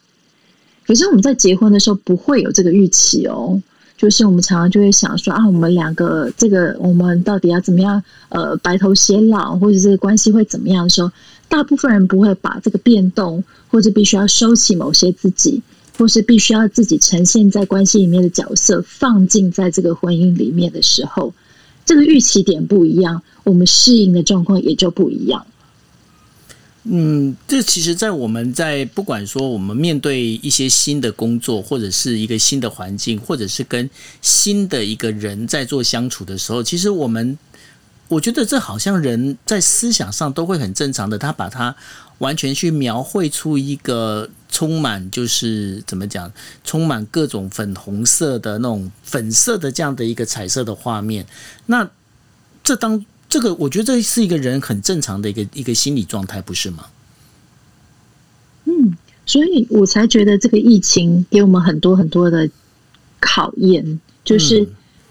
[0.86, 3.62] 可是我们在结婚的时候不会有这个预期哦，
[3.96, 8.02] 就是我们常常就会想说啊，我们两个这个我们到底要怎么样？
[8.28, 11.10] 呃，白头偕老，或者这个关系会怎么样的时候，
[11.48, 15.62] 大部分人不会把这个变动，或者必须要收起某些自己。
[15.96, 21.32] 或是必须要自己呈现在关系里面的角色，放进在这个婚姻里面的时候，
[21.84, 25.46] 这个预期点不一样，我们适应的状况也就不一样。
[26.86, 33.88] 嗯，这其实，在我们在不管说我们面对一些新的工作，或者是一个新的环境，或者是跟
[34.20, 37.38] 新的一个人在做相处的时候，其实我们，
[38.08, 41.74] 我觉得这好像人在思想上都会很正常的，他把它
[42.18, 44.28] 完全去描绘出一个。
[44.54, 51.26] 充满就是怎么讲，充满各种粉红色的那种粉色的这样的一个彩色的画面。
[51.66, 51.90] 那
[52.62, 56.86] 这当这个，我觉得这是一个人很正常的一个一个心理状态，不是吗？
[58.66, 58.96] 嗯，
[59.26, 62.48] 所以我才觉得这个疫情给我们很多很多的
[63.18, 64.68] 考验，就是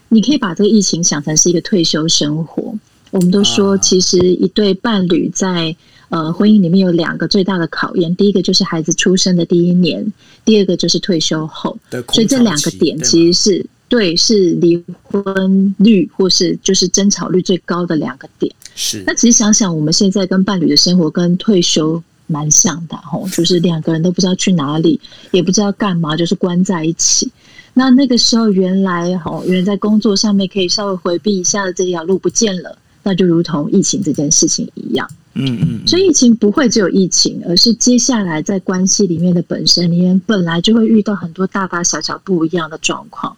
[0.07, 2.73] 你可以把这个疫情想成是一个退休生活。
[3.11, 5.75] 我们都说，其实一对伴侣在
[6.13, 10.13] 呃，婚姻里面有两个最大的考验，第一个就是孩子出生的第一年，
[10.45, 11.75] 第二个就是退休后。
[12.11, 18.53] 所以这两个点其实是对，是离婚率或是就是争吵率最高的两个点。
[18.75, 19.03] 是。
[19.07, 27.31] 那其实想想，我们现在跟伴侣的生活跟退休蛮像的吼，就是两个人都不知道去哪里，也不知道干嘛，就是关在一起。
[27.73, 35.09] 那那个时候，原来吼，原来在工作上面可以稍微回避一下的这条路不见了，那就如同疫情这件事情一样。
[35.35, 43.35] 嗯嗯，所以疫情不会只有疫情，而是接下来在关系里面的本身里面，本来就会遇到很多大大小小不一样的状况。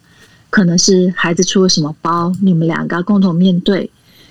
[0.50, 3.90] 可能是孩子出了什么包，你们两个共同面对；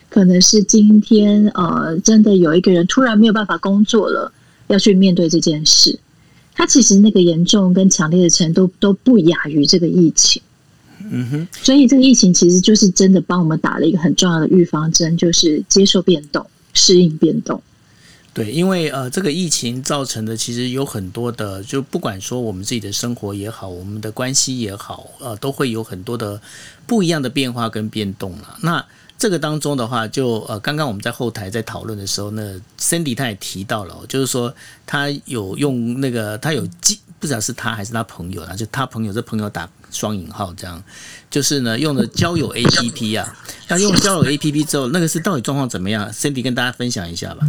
[0.10, 4.32] 可能是今天呃，真的有一个人突然没有办法工作了，
[4.67, 5.99] 要去面对这件事。
[6.54, 10.41] 他其实那个严重跟强烈的程度都不亚于这个疫情。
[11.12, 16.45] 嗯哼，所以这个疫情其实就是真的帮我们打了一个很重要的预防针，就是接受变动。
[16.75, 17.59] 适应变动，
[18.33, 26.39] 对，因为呃，这个疫情造成的其实有很多的，就不管说我们自己的生活也好，我们的关系也好，呃，都会有很多的
[26.85, 28.57] 不一样的变化跟变动了。
[28.61, 28.85] 那
[29.25, 34.53] 这个当中的话就，呃，刚刚我们在后台在讨论的时候呢，Cindy 他也提到了，就是说
[34.85, 40.79] 他有用那个，他有记，不知道是他还是他朋友啊，就他朋友这朋友打双引号这样。
[41.31, 43.35] 就是呢，用的交友 APP 啊，
[43.67, 47.39] 那用交友 APP 之后，那个是到底状况怎么样？Cindy 跟大家分享一下吧。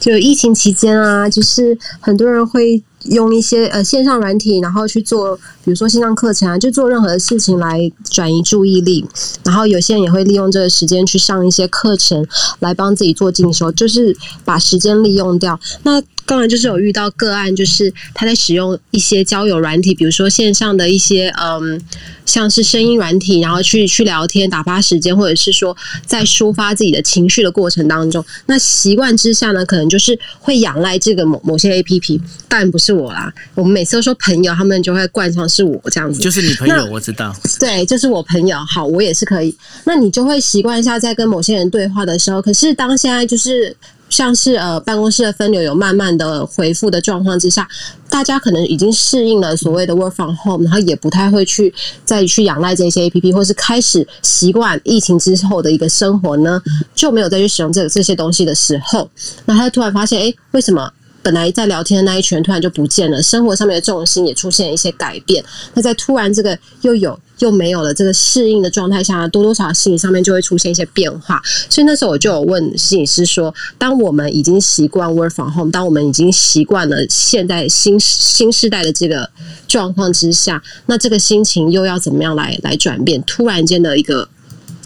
[0.00, 9.04] 就疫情期间啊，就是很多人会用一些呃线上软体，然后去做，比如说线上课程啊，就做任何的事情来转移注意力。
[9.44, 12.26] 然后有些人也会利用这个时间去上一些课程，
[12.60, 15.58] 来帮自己做进修，就是把时间利用掉。
[15.82, 21.80] 那当然就是有遇到个案，就是他在使用一些交友软体，比如说线上的一些嗯。
[22.26, 33.34] 像是声音软体，然后去去聊天打发时间，或者是说在抒发自己的情绪的过程当中，那习惯之下呢，可能就是会仰赖这个某某些 APP，但不是我啦。
[33.56, 38.56] 我们每次都说朋友，他们就会惯上是我这样子，就是你朋友，我知道，对，就是我朋友。
[38.68, 39.56] 好，我也是可以。
[39.84, 43.74] 那你就会习惯一下在跟某些人对话的时候，可是当现在就是
[44.08, 47.66] 像是呃办公室的分流有慢慢的回复的状况之下，
[48.08, 51.72] 大家可能已经适应了所谓的 work from home，然后也不太会去
[52.04, 56.60] 再去仰赖这些 APP，或是开始习惯疫情之后的一个生活呢，
[56.94, 59.08] 就没有再去使用这这些东西的时候，
[59.46, 60.90] 那他突然发现，哎，为什么？
[61.22, 65.44] 本来在聊天的那一圈突然就不见了，生活上面的重心也出现一些改变。
[65.74, 71.40] 那在突然这个又有又没有了这个适应的状态下，多多少少心理上面就会出现一些变化。
[71.68, 79.28] 所以那时候我就有问心理师说：当我们已经习惯 work from home，当我们已经习惯了现在新新世代的这个
[79.68, 83.22] 状况之下，那这个心情又要怎么样来来转变？
[83.24, 84.28] 突然间的一个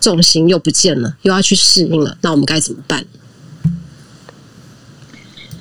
[0.00, 3.04] 重心又不见了，又要去适应了，那我们该怎么办？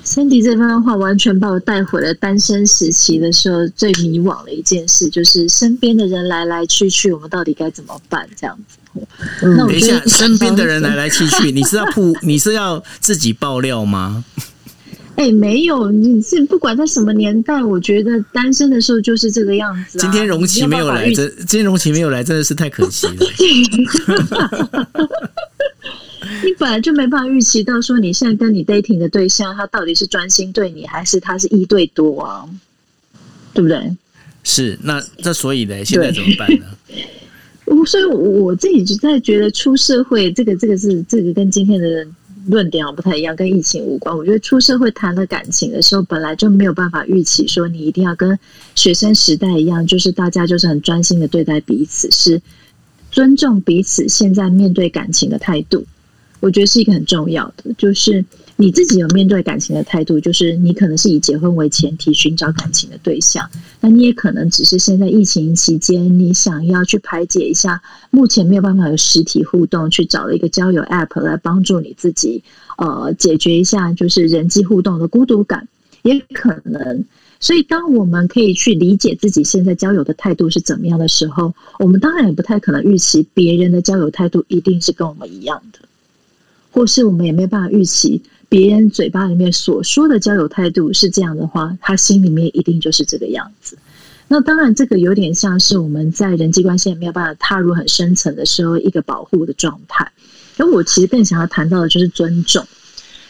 [0.04, 8.28] 辛迪这番话完全把我带回了单身时期的时候最迷惘的一件事，就是身边的人来来去去，我们到底该怎么办？
[8.36, 8.78] 这样子。
[9.40, 14.24] 嗯、那我等一下，身边的人来来去去，你是要铺，你是要自己爆料吗？
[15.16, 20.00] 哎、欸，没有，你是不管在什么年代，我觉得单身的时候就是这个样子、啊。
[20.02, 23.14] 今天容琪没有来，真今天容琪没有来，真的是太可惜了。
[26.44, 32.48] 你本来就没办法预期到，说你现在跟你 dating 的对象，他到底是专心对你，还是他是一对多啊？
[33.52, 33.96] 对不对？
[34.42, 36.66] 是，那那所以呢，现在怎么办呢？
[37.66, 42.06] 我所以我自己就在觉得出社会，这个这个是这个跟今天的
[42.46, 44.14] 论点不太一样，跟疫情无关。
[44.14, 48.38] 我觉得出社会谈了感情的时候，本来就没有办法预期说你一定要跟
[48.74, 52.42] 学生时代一样，就是大家就是很专心的对待彼此，是
[53.10, 55.86] 尊重彼此现在面对感情的态度。
[56.44, 58.22] 我觉得是一个很重要的，就是
[58.56, 63.48] 你自己有面对感情的态度，就是你可能是以结婚为前提寻找感情的对象，
[63.80, 67.80] 那你也可能只是现在疫情期间，你想要去排解一下
[68.10, 72.44] 目前没有办法有实体互动，去找了一个交友 App 来帮助你自己，
[72.76, 75.66] 呃，解决一下就是人际互动的孤独感，
[76.02, 77.06] 也可能。
[77.40, 85.78] 所以，当我们可以去理解自己现在交友的态度是怎么样的时候，我们当然也不太可能预期别人的交友态度一定是跟我们一样的。
[86.74, 93.78] 或是我们也没有办法预期别人嘴巴里面所说的交友态度是这样的话，他心里面一定就是这个样子。
[94.26, 100.10] 那当然，这个有点像是我们在人际关系没有办法踏入很深层的时候一个保护的状态。
[100.56, 102.66] 而我其实更想要谈到的就是尊重。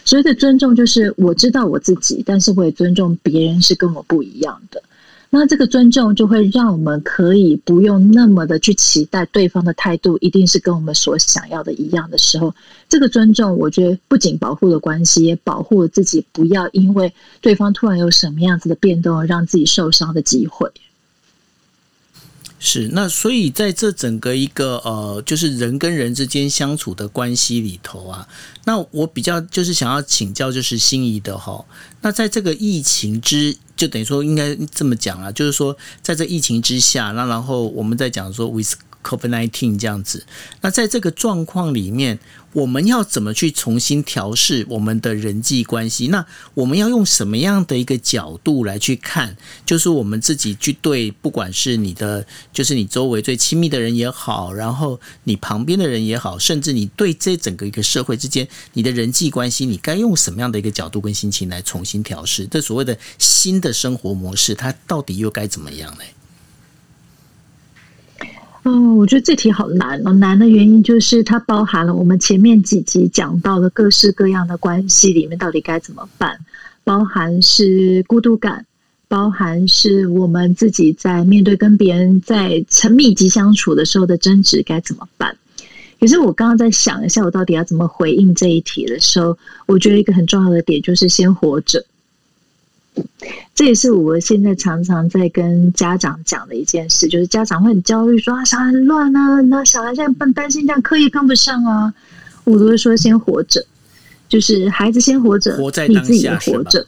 [0.07, 4.83] 所谓的尊重，就是我知道我自己，但是我也尊重别人是跟我不一样的。
[5.37, 12.55] 那这个尊重就会让我们可以不用那么的去期待对方的态度一定是跟我们所想要的一样的时候，
[12.89, 20.71] 这个尊重我觉得不仅保护了关系，也保护了自己，不要因为对方突然有什么样子的变动，让自己受伤的机会。
[22.61, 28.29] 是，那所以在这整个一个呃，就是人跟人之间相处的关系里头啊，
[28.65, 31.65] 那我比较就是想要请教，就是心仪的哈，
[32.03, 38.75] 那在这个疫情之，就等于说应该这么讲啊，就是说在这疫情之下，那然后我们在讲说 with。
[39.05, 40.27] COVID-19 这样子，
[40.63, 42.19] 那在这个状况里面，
[42.53, 46.09] 我们要怎么去重新调试我们的人际关系？
[46.09, 49.37] 那我们要用什么样的一个角度来去看？
[49.67, 62.47] 就是我们自己去对，不管是你的，就是你周围最亲密的人也好，然后你旁边的人也好，甚至你对这整个一个社会之间，你的人际关系，你该用什么样的一个角度跟心情来重新调试？
[62.47, 66.05] 这所谓的新的生活模式，它到底又该怎么样呢？
[68.65, 70.13] 哦，我觉得这题好难哦。
[70.15, 76.39] 难的原因就是它包含了我们前面几集讲到的各式各样的关系里面到底该怎么办，
[76.83, 78.65] 包含是孤独感，
[79.07, 85.37] 包含是我们自己在面对跟别人在很密集相处的时候的争执该怎么办。
[86.01, 91.85] 可是我刚刚在想一下，我到底要怎么回应这一题的时候，我觉得一个很重要的点就是先活着。
[93.55, 101.93] 这也是我现在常常在跟家长讲的一件事，就是家长会很焦虑，说啊，小孩很乱啊，那小孩现在很担心这样课业跟不上啊。
[102.45, 103.65] 我都会说先活着，
[104.29, 105.57] 就是孩子先活着，
[105.89, 106.87] 你自己也活着。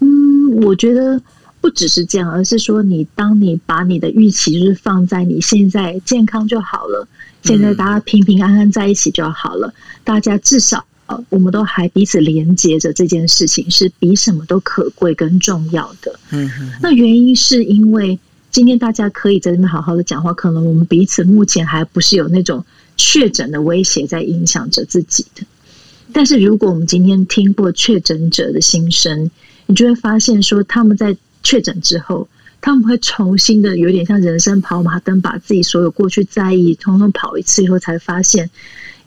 [0.00, 1.20] 嗯，我觉得
[1.60, 7.06] 不只是这样，而是说你当你把你的预期就是放在你现在健康就好了，
[7.42, 10.84] 现在大家平平安安在一起就好了，大家至少。
[11.30, 16.18] 我们都还彼此连接着，这件事情是比什么都可贵跟重要的。
[16.30, 16.50] 嗯，
[16.82, 18.18] 那原因是因为
[18.50, 22.64] 今天大家可以在这边好好的讲话，可能我们彼此目前还不是有那种
[22.96, 25.42] 确诊的威胁在影响着自己的。
[26.12, 29.30] 但是如果我们今天听过确诊者的心声，
[29.66, 32.28] 你就会发现说他们在确诊之后，
[32.60, 38.50] 他们会重新的有点像人生跑马灯，把自己所有过去在意，通通跑一次以后，才发现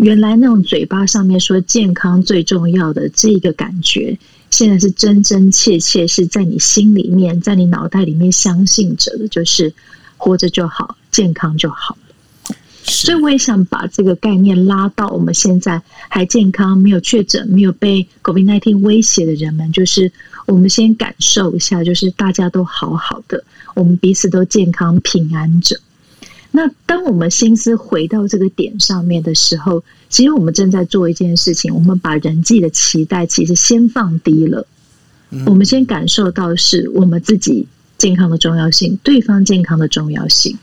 [0.01, 4.17] 原来那种嘴巴上面说健康最重要的这个感觉，
[4.49, 9.71] 现在是真真切切是在你心里面，在你脑袋里面相信着的，就是
[10.17, 11.95] 活着就好，健康就好。
[12.83, 15.79] 所以我也想把这个概念拉到我们现在
[16.09, 20.11] 还健康、没有确诊、没有被 COVID-19 威胁的人们，就是
[20.47, 23.43] 我们先感受一下，就是大家都好好的，
[23.75, 25.79] 我们彼此都健康平安着。
[26.51, 34.67] 那当我们心思回到这个点上面的时候，其实我们正在做一件事情，我们把人际的期待其实先放低了。
[35.45, 37.65] 我们先感受到是我们自己
[37.97, 40.57] 健康的重要性，对方健康的重要性。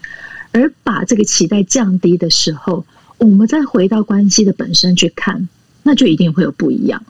[0.52, 2.84] 而把这个期待降低的时候，
[3.16, 5.48] 我们再回到关系的本身去看，
[5.82, 7.02] 那就一定会有不一样。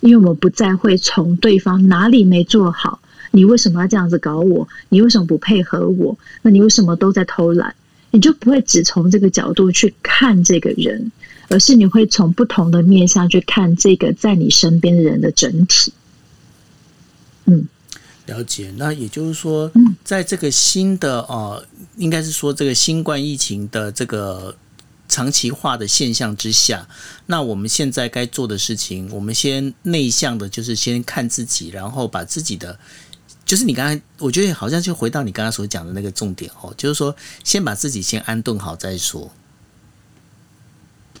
[0.00, 3.00] 因为我们不再会从对方哪里没做好，
[3.30, 4.68] 你为什么要这样子搞我？
[4.88, 6.18] 你为什么不配合我？
[6.42, 7.74] 那你为什么都在偷懒？
[8.10, 11.12] 你就不会只从这个角度去看这个人，
[11.48, 15.92] 而是你会从不同的面向去看这个在你身边的人的整体。
[17.46, 17.68] 嗯。
[18.26, 19.68] 了解，那也就是说，
[20.04, 21.64] 在这个新的呃，
[21.96, 24.54] 应该是说这个新冠疫情的这个
[25.08, 26.86] 长期化的现象之下，
[27.26, 32.78] 那我们现在该做的事情，我们先内向的，就是先看自己，然后把自己的，
[33.50, 39.28] 就是你刚才，我觉得好像就回到你刚刚所讲的那个重点哦，就是说，先把自己先安顿好再说。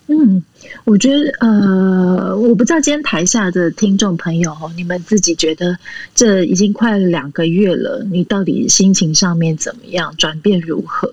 [0.06, 0.40] 嗯，
[0.84, 5.76] 我觉得呃，我不知道今天台下的听众朋友哦，你们自己觉得
[6.14, 11.12] 这已经快两个月了，你到底心情上面怎么样，转变如何？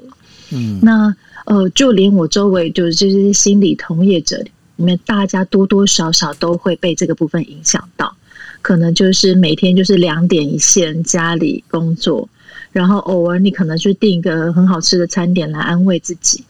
[0.51, 1.15] 嗯，那
[1.45, 8.15] 呃，就连我周围就是这些心理同业者里面，大家多多少少都会被这个部分影响到，
[8.61, 12.27] 可能就是每天就是两点一线，家里工作，
[12.71, 16.43] 然后偶尔你可能去订一个很好吃的餐点来安慰自己。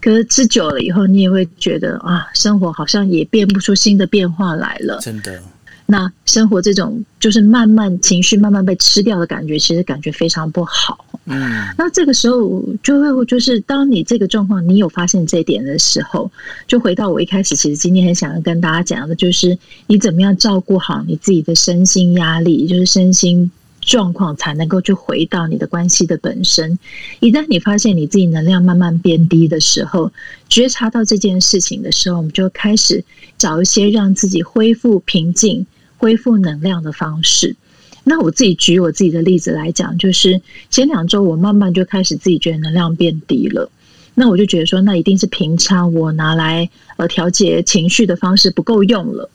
[0.00, 4.98] 可是吃久了以后，你也会觉得啊，生活好像也变不出新的变化来了。
[5.00, 5.42] 真的，
[5.86, 11.04] 那生活这种就是慢慢情绪慢慢被吃掉的感觉，其实感觉非常不好。
[11.26, 16.30] 嗯，那这个时候就会就是，当你这个状况你有发现这一点的时候，
[16.66, 23.50] 就回到我一开始，其实今天很想要跟大家讲的，就是你怎么样照顾好你自己的身心压力，就是身心。
[23.86, 26.78] 状况才能够去回到你的关系的本身。
[27.20, 30.10] 一旦你发现你自己能量慢慢变低的时候，
[30.48, 33.04] 觉察到这件事情的时候，我们就开始
[33.36, 35.66] 找一些让自己恢复平静、
[36.04, 37.56] 恢复能量的方式。
[38.04, 43.70] 那我自己举我自己的例子来讲，就是前两周我慢慢就开始自己觉得能量变低了。
[44.14, 49.30] 那我就觉得说，那一定是平常我拿来呃调节情绪的方式不够用了。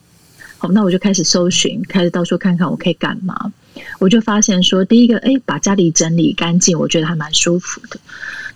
[0.58, 3.52] 好，那我就开始搜寻，开始到处看看我可以干嘛。
[3.98, 7.98] 我就发现说，第一个，哎，把家里整理干净，我觉得还蛮舒服的。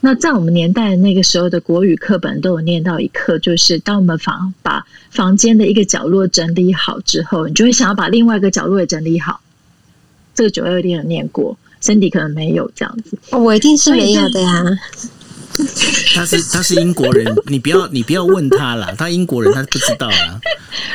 [0.00, 9.40] 那在我们年代那个时候的国语课本都有念到一课，就是当我们房把房间的一个角落整理好之后，你就会想要把另外一个角落也整理好。
[10.34, 13.16] 这个九二一定有念过，Cindy 可能没有这样子。
[13.30, 14.62] 哦，我一定是没有的呀。
[16.14, 20.40] 他是他是英国人，你不要你不要问他啦，他英国人他不知道啊。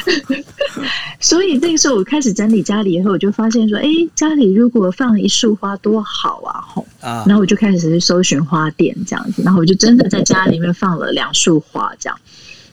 [1.20, 6.62] 所以那个时候我开始整理家里以后，我就发现说，哎，家里如果放一束花多好啊！
[6.62, 12.18] 吼，啊，然后我就开始去搜寻花店这样子，然后我就真的在家里面放了两束花这样。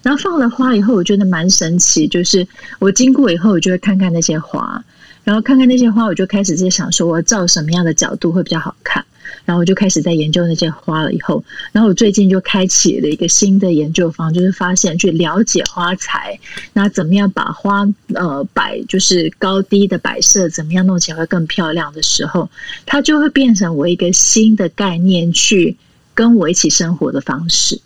[0.03, 2.47] 然后放了花以后，我觉得蛮神奇，就是
[2.79, 4.85] 我经过以后，我就会看看那些花，
[5.25, 9.05] 然后看看那些花，我就开始在想说，我照什么样的角度会比较好看。
[9.45, 11.13] 然后我就开始在研究那些花了。
[11.13, 16.39] 以后，然后我最近就开启了一个新的研究方，就是发现去了解花材，
[16.73, 22.51] 那怎么样把花呃摆，就是高低的摆设，怎么样弄起来会更漂亮的时候，
[22.85, 25.77] 它就会变成我一个新的概念，去
[26.13, 27.81] 跟我一起生活的方式。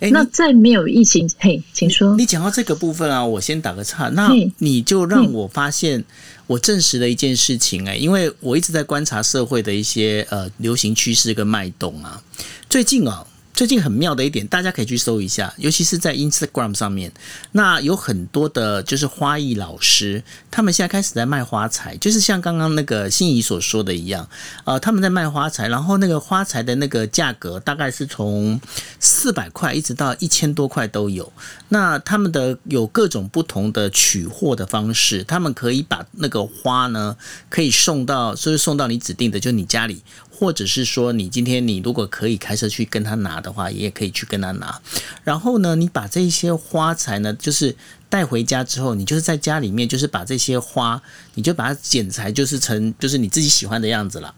[0.00, 2.16] 哎，那在没有疫情，嘿，请说。
[2.16, 4.08] 你讲到这个部分啊，我先打个岔。
[4.10, 6.04] 那你就让我发现，
[6.46, 12.22] 我证实了一件事情哎，因为我一直在观察社会的一些呃流行趋势跟脉动啊，
[12.68, 13.26] 最近啊。
[13.56, 17.10] 最近很妙的一点，大家可以去搜一下，尤其是在 Instagram 上面，
[17.52, 24.28] 那有很多的，就是花艺老师，他们现在开始在卖花材，就是像刚刚那个心怡所说的一样，
[24.66, 28.60] 呃，他们在卖花材，然后那个花材的那个价格大概是从
[29.00, 31.32] 四百块一直到一千多块都有。
[31.70, 37.16] 那他们的有各种不同的取货的方式，他们可以把那个花呢，
[37.48, 40.02] 可以送到，就是送到你指定的，就是你家里。
[40.38, 44.78] 或者是说，你今天你如果可以开车去跟他拿的话，也可以去跟他拿。
[45.24, 47.74] 然后呢，你把这些花材呢，就是
[48.10, 51.00] 带回家之后，你就是在家里面，就是把这些花，
[51.34, 54.34] 你就把它剪裁，就是成就是你自己喜欢的样子了。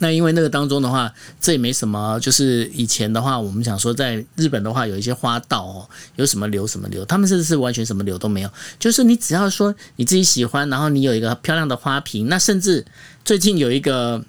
[0.00, 2.18] 那因为那个当中的话，这也没什么。
[2.20, 8.50] 就是以前的话，我们想说，在日本的话，有一些花道哦，有什么流什么流，他们甚至是完全什么流都没有。
[8.78, 12.84] 就是你只要说你自己喜欢，然后你有一个漂亮的花瓶，那甚至
[13.24, 14.24] 最近有一个。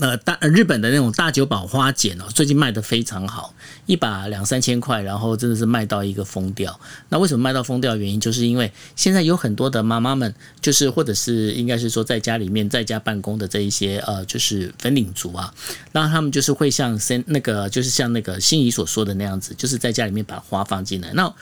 [0.00, 3.52] 呃，大日本的那种大久保花剪哦，最近卖的非常好，
[3.86, 6.78] 一把两三千块，然后真的是卖到一个疯掉。
[7.08, 7.96] 那为什么卖到疯掉？
[7.96, 15.52] 原因就是因为现在有很多的妈妈们，就是或者是应该是说在家里面在家办公的这一些呃，就是粉领族啊，
[15.92, 21.10] 那他们就是会像先那个，就是像那个心怡所说的那样子，就是在家里面把花放进来。
[21.14, 21.32] 那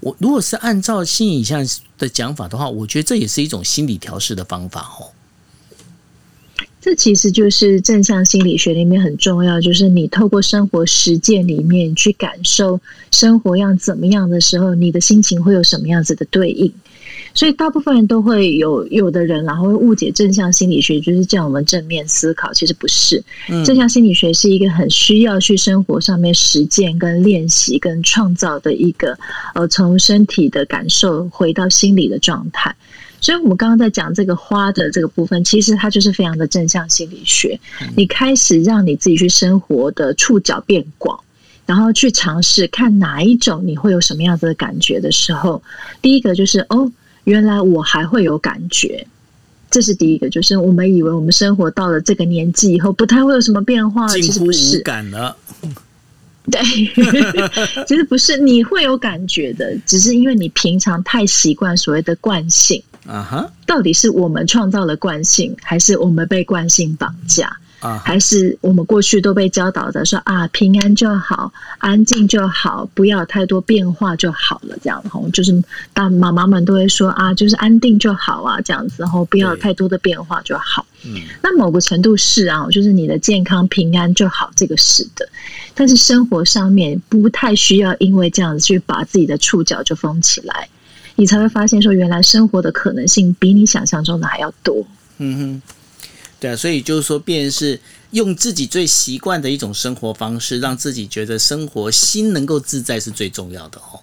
[0.00, 5.08] 我如果是按照心怡像的讲法的话，我觉得这也是一种心理调试的方法哦。
[6.84, 12.78] 这其实就是正向心理学里面很重要，就是你透过生活实践里面去感受
[13.10, 16.70] 生活要怎么样的时候，你的心情会有什么样子的对应。
[17.32, 23.24] 所以大部分人都会有有的人，然后会误解正向心理学就是叫我们正面思考，其实不是。
[23.64, 29.18] 正向心理学是一个很需要去生活上面实践、跟练习、跟创造的一个
[29.54, 32.76] 呃，从身体的感受回到心理的状态。
[33.24, 37.58] 所以，我们刚刚在讲这个花的这个部分，其实它就是非常的正向心理学。
[37.96, 41.18] 你开始让你自己去生活的触角变广，
[41.64, 45.62] 然后去尝试看哪一种你会有什么样子的感觉的时候，
[46.02, 46.92] 第一个就是哦，
[47.24, 49.06] 原来我还会有感觉，
[49.70, 50.28] 这是第一个。
[50.28, 54.80] 就是我们以为我们生活到了这个年纪以后，不太会有什么变化，其实不是。
[54.80, 55.34] 感了。
[56.50, 56.60] 对，
[57.86, 62.82] 其实不是，你会有感觉的，只是因为你平常太习惯所谓的惯性。
[63.06, 63.50] 啊哈！
[63.66, 67.58] 到底是我们创造了惯性，还是我们被惯性绑架？
[67.80, 74.74] 啊，还是我们过去都被教导的说啊，平安就好，安静就好，不要太多变化就好了。
[74.82, 80.86] 这样哈，就是当妈妈们都会说啊，就是安定就好啊，这样子，然后不要太多的变化就好。
[81.04, 85.28] 嗯，那某个程度是啊，就是你的健康平安就好，这个是的。
[85.74, 90.70] 但是生活上面不太需要因为这样子去把自己的触角就封起来。
[91.16, 94.86] 你才会发现，说原来生活的可能性比你想象中的还要多。
[95.18, 95.62] 嗯哼，
[96.40, 97.78] 对啊，所以就是说，便是
[98.10, 104.00] 用自己最习惯的一种生活方式，让自己觉得生活心能够自在是最重要的哦。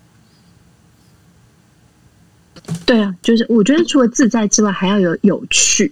[2.85, 5.91] 对啊，就是我觉得除了自在之外，还要有有趣。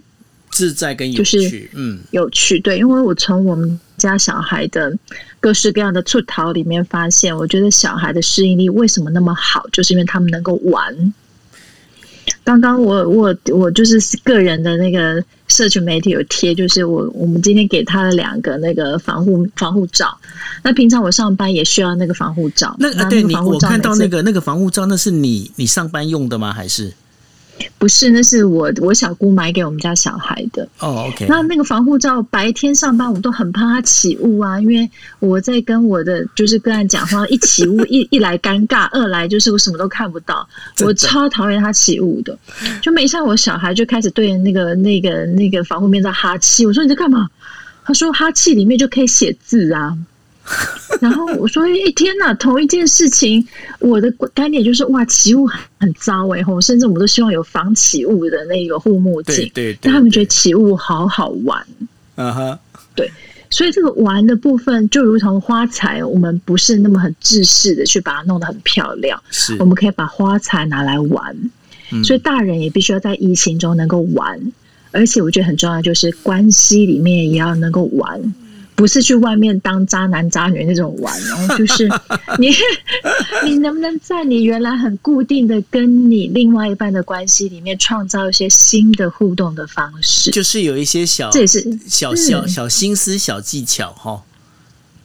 [0.50, 4.96] 自在跟有趣，嗯，有趣，对，因为我从我们家小孩的
[5.38, 11.14] 各式各样的出逃里面发现，我觉得小孩的适应力为什么那么好，就是因为他们能够玩。
[12.44, 20.16] 刚刚我我我就是个人的那个社群媒体有贴，就是我我们今天给他的两个那个防护防护罩。
[20.62, 22.74] 那平常我上班也需要那个防护罩。
[22.78, 26.52] 那啊，对你，我看到那个那个防护罩，那是你你上班用的吗？
[26.52, 26.92] 还是？
[27.78, 30.68] 不是，那是我我小姑买给我们家小孩的。
[30.78, 31.26] 哦，OK。
[31.28, 34.88] 那那个防护罩，白天上班我都很怕它起雾啊，因为
[35.18, 40.46] 我在跟我的就是个案讲话，一起雾一一来尴尬，二来就是我什么都看不到，
[40.84, 42.38] 我超讨厌它起雾的。
[42.82, 47.28] 就没像我小孩就开始对那个那个那个防护面罩哈气，我说你在干嘛？
[47.82, 49.96] 他说哈气里面就可以写字啊。
[51.00, 53.46] 然后我说：“哎天哪，同一件事情，
[53.78, 55.46] 我的观点就是哇，起雾
[55.78, 59.36] 很糟哎吼，甚至我们都希望有防起雾的那个护目镜。
[59.54, 61.64] 对对，但他们觉得起雾好好玩。
[62.16, 62.58] 嗯哼，
[62.96, 63.10] 对，
[63.48, 71.36] 所以这个玩的部分就如同花材，我们不是那么很制式的去把它弄得很漂亮，是我们可以把花材拿来玩。
[72.04, 74.52] 所以大人也必须要在疫情中能够玩，
[74.90, 78.34] 而且我觉得很重要，就是关系里面也要能够玩。”
[78.80, 81.86] 不是去外面当渣男渣女那种玩， 然后就是
[82.38, 82.48] 你，
[83.44, 90.30] 你能不能在你原来很固定的跟你另外一半的关系里面，创造一些新的互动的方式？
[90.30, 94.22] 就是有一些小，这也是小小小心思、小技巧哈。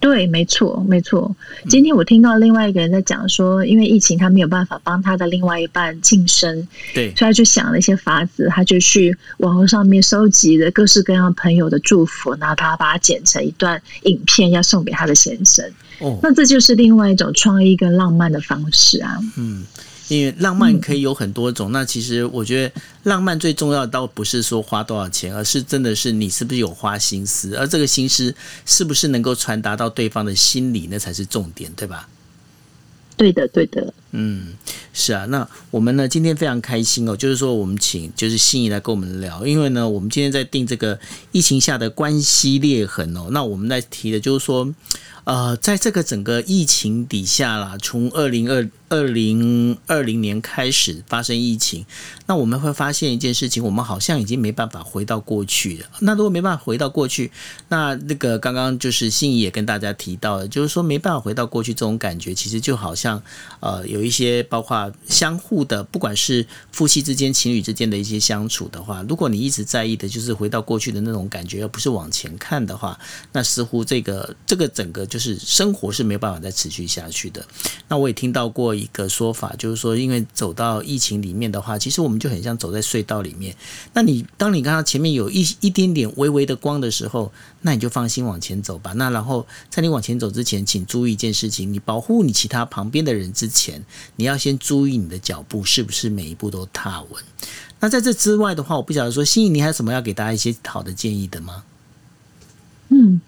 [0.05, 1.35] 对，没错，没错。
[1.67, 15.67] 今天我听到另外一个人在讲说，因为疫情，他没有办法帮他的另外一半晋升，对，所以他就想了一些法子，他就去网络上面收集了各式各样朋友的祝福，然后他把它剪成一段影片，要送给他的先生。
[16.01, 19.17] 哦，那这就是另外一种创意跟浪漫的方式啊。
[19.37, 19.65] 嗯。
[20.07, 28.35] 因为浪漫可以有很多种，嗯、那其实我觉得浪漫最重要的倒不是说花多少钱，而是真的是你是不是有花心思，而这个心思
[28.65, 32.07] 是不是能够传达到对方的心里，那才是重点，对吧？
[33.17, 33.93] 对的，对的。
[34.15, 34.53] 嗯，
[34.93, 35.25] 是啊。
[35.25, 40.97] 那我们呢，今天非常开心哦，就是说我们请就是心仪来跟我们聊，因为呢，我们今天在定这个
[41.31, 44.73] 疫情下的关系裂痕哦，那我们在提的就是说。
[45.25, 51.83] 呃，在这个整个疫情底下啦，从二零二二零二零年开始发生疫情，
[52.27, 55.87] 那我们会发现一件事情，我们好像已经没办法回到过去了。
[56.01, 57.31] 那如果没办法回到过去，
[57.69, 63.19] 那那个刚刚就是心仪也跟大家提到了，就是说没办法回到过去这种感觉，其实就好像
[63.61, 72.99] 呃有一些包括相互的，不管是夫妻之间、情侣之间的一些相处的话，如果你一直在意的就是回到过去的那种感觉，而不是往前看的话，
[73.31, 77.43] 那似乎这个这个整个就是生活是没有办法再持续下去的。
[77.87, 78.75] 那我也听到过。
[78.75, 83.55] 一个说法就是说，因为走到疫情里面的话，其实我们就很像走在隧道里面。
[83.93, 87.31] 那你当你看到前面有一一点点微微的光的时候，
[87.65, 88.93] 那你就放心往前走吧。
[88.93, 93.83] 那然后在你往前走之前，请注意一件事情：你保护你其他旁边的人之前，
[94.17, 97.23] 你要先注意你的脚步是不是每一步都踏稳。
[97.79, 101.63] 那在这之外的话，我不晓得说，心怡，你还有什么要给大家一些好的建议的吗？
[102.89, 103.19] 嗯。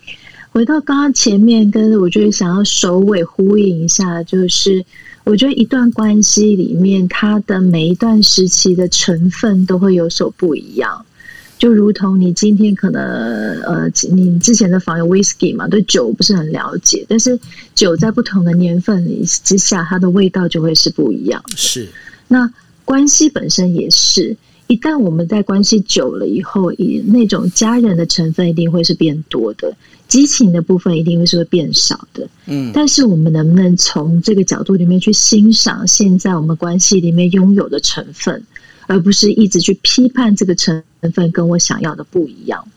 [0.51, 4.83] 回到刚刚前面，跟我觉得想要首尾呼应一下，就是
[5.23, 11.05] 我觉得一段关系里面，它的每一段时期的成分都会有所不一样。
[11.57, 13.01] 就如同你今天可能
[13.61, 17.39] 呃，你之前的房有 whisky 嘛，对酒不是很了解，但是
[17.73, 21.43] 酒在不同的年份里之下，它的味道就会是不一样。
[21.55, 21.87] 是，
[22.27, 22.51] 那
[22.85, 24.37] 关系本身也是，
[24.67, 29.75] 一旦我们在关系久了以后，以那种家人的成分一定会是变多的。
[30.07, 38.41] 激情的部分一定会是会变少的，嗯，但是我们能不能从这个角度里面去欣赏现在我们关系里面拥有的成分，
[38.87, 40.81] 而不是一直去批判这个成
[41.11, 42.67] 分跟我想要的不一样？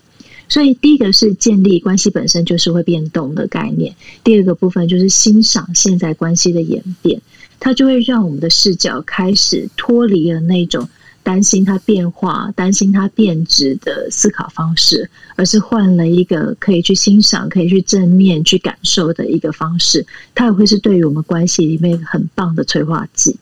[0.48, 3.94] 所以第一个是建立关系本身就是会变动的概念，
[4.24, 7.20] 第二个部分就是欣赏现在关系的演变，
[7.58, 10.88] 它就会让我们的视角开始脱离了那种。
[11.22, 20.04] 担心它变化，担心它变质的思考方式，而是换了一个可以去欣赏、可以去正面去感受的一个方式，
[20.34, 23.36] 它也会是对于我们关系里面很棒的催化剂。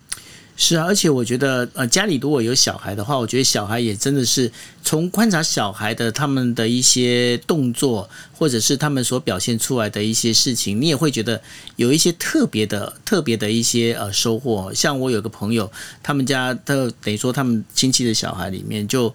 [0.60, 4.50] 是啊，而且我觉得，呃，家里如果有小孩的话，我觉得小孩也真的是
[4.82, 11.40] 从观察小孩的他们的一些动作，或者是他们所表现出来的一些事情，你也会觉得
[11.76, 14.74] 有一些特别的、特别的一些呃收获。
[14.74, 15.70] 像我有个朋友，
[16.02, 19.14] 他们家的等于说他们亲戚的小孩里面就，就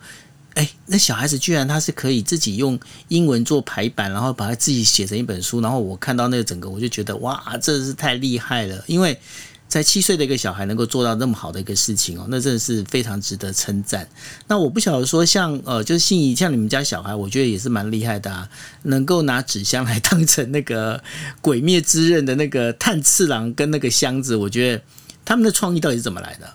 [0.53, 2.79] 哎，那小孩子居然他是可以自己用
[3.09, 9.19] 英文做排版，然后把他自己写成一本书，然后我看到那个整个，我就觉得哇，这是太厉害了，因为。
[9.73, 14.07] 在七岁的一个小孩能够做到那么好的一个事情哦，那真的是非常值得称赞。
[14.47, 18.47] 那我不晓得说像呃，就是心怡像你们家小孩，我觉得也是蛮厉害的啊，
[18.83, 21.03] 能够拿纸箱来 当成那个
[21.41, 24.83] 鬼灭之刃的那个炭次郎跟那个箱子，我觉得
[25.25, 26.53] 他们的创意到底是怎么来的？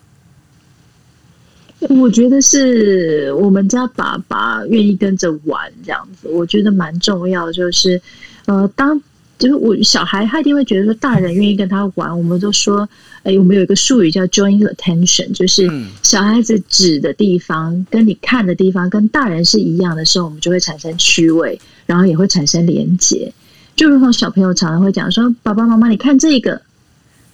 [1.93, 7.51] 我觉得是我们家爸爸愿意跟着玩这样子，我觉得蛮重要。
[7.51, 8.01] 就是
[8.47, 9.03] 呃，当。
[9.39, 12.89] 就是我小孩，他一定会觉得说，大人愿意跟他玩，我们都说，
[13.23, 15.71] 哎，我们有一个术语叫 joint attention，就是
[16.03, 23.33] 小孩子指的地方跟你看的地方跟大人是一样的时候，我们就会产生趣味，然后也会产生连结。
[23.77, 26.61] 就如同小朋友常常会讲说，爸爸妈妈，你看这个。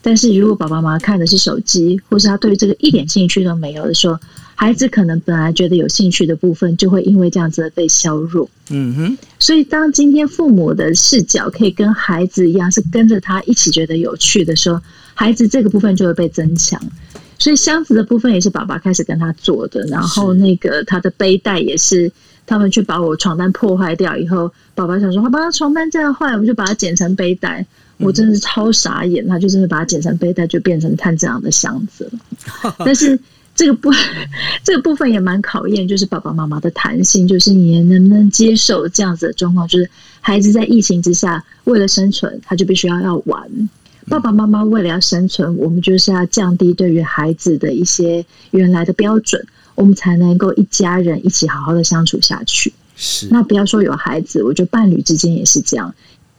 [0.06, 4.18] 但是如果爸爸妈妈看的是手机，或是他对这个一点兴趣都没有的时候，
[4.54, 8.48] 孩子可能本来觉得有兴趣的部分，就会因为这样子的被削弱。
[8.70, 9.18] 嗯哼。
[9.38, 14.80] 所以当今天父母的视角可以跟孩子一样，是跟着他一起觉得有趣的时候，
[15.14, 16.80] 孩子这个部分就会被增强。
[17.38, 22.10] 所以箱子的部分也是爸爸开始跟他做的，然后那个他的背带也是
[22.46, 27.66] 他们去把我床单破坏掉以后，爸爸想说，好吧，床单这样坏，我们就把它剪成背带。
[27.98, 32.74] 我真的是超傻眼，他就真的把它剪成背带，就变成炭治郎的箱子了。
[32.84, 33.18] 但是
[33.54, 33.90] 这个部
[34.64, 39.88] 这个部分也蛮考验，就是爸爸妈妈的弹性，就是你能不能接受这样子的状况，就是
[40.20, 43.68] 孩子在疫情之下为了生存，他就必须要要玩。
[44.08, 52.72] 爸爸妈妈为了要生存，我们就是要降低对于孩子的一些原来的标准，我们才能够一家人一起好好的相处下去。
[52.96, 55.94] 是，那不要说有孩子，我觉得伴侣之间也是这样。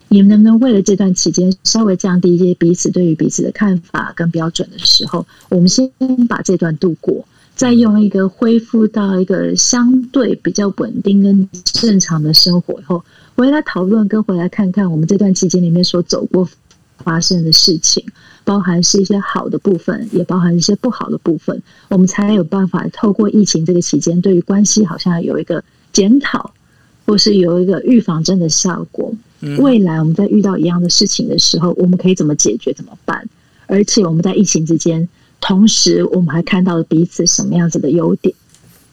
[0.08, 5.92] 你们能不能为了这段期间稍微降低一些彼此对于彼此的看法跟标准的时候，我们先
[6.30, 7.26] 把这段度过，
[7.56, 13.04] 再用一个恢复到一个相对比较稳定跟正常的生活以后，
[13.36, 16.48] 回来讨论跟回来看看我们这段期间里面所走过
[17.00, 18.06] 发生的事情，
[18.44, 26.54] 包含是一些好的部分，也包含一些不好的部分，我们才有办法透过疫情这个期间，对于关系好像有一个检讨，
[27.06, 29.14] 或是有一个预防针的效果。
[29.60, 32.74] 未来我们在遇到一样的事情的时候，我们可以怎么解决？
[32.74, 33.28] 怎么办？
[33.68, 35.08] 而且我们在疫情之间，
[35.42, 38.36] 同时我们还看到了彼此什么样子的优点，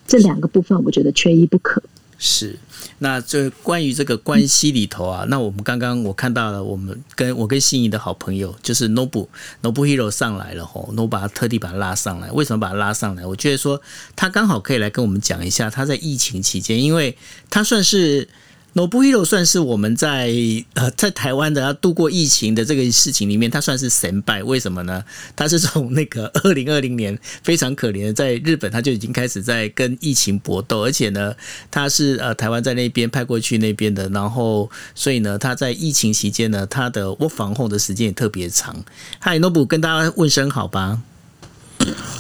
[0.07, 1.82] 这两个部分我觉得缺一不可。
[2.18, 2.59] 是，
[3.01, 9.26] 那这关于这个关系里头啊，那我们刚刚我看到了，我们跟我跟心仪的好朋友就是 Nobu
[9.62, 13.26] Nobu Hero 上来了吼，Nobu 把他特地把他拉上来，为什么把他拉上来？
[13.26, 13.80] 我觉得说
[14.14, 17.16] 他刚好可以来跟我们讲一下他在疫情期间，因为
[17.51, 18.28] 他算是。
[18.75, 20.33] Nobuhiro 算是我们在
[20.73, 24.43] 呃在台湾的要度过疫情的这个事情里面，他算是神拜。
[24.43, 25.05] 为什么呢？
[25.37, 31.35] 他是从那个 二零二零年非常可怜的，在日本他就已经开始在跟疫情搏斗，而且呢，
[31.70, 38.75] 他是呃台湾在那边派过去那边的，然后所以呢，他在疫情期间呢，他的 work from home 的时间也特别长。
[39.18, 41.03] 嗨，Nobu，跟大家问声好吧。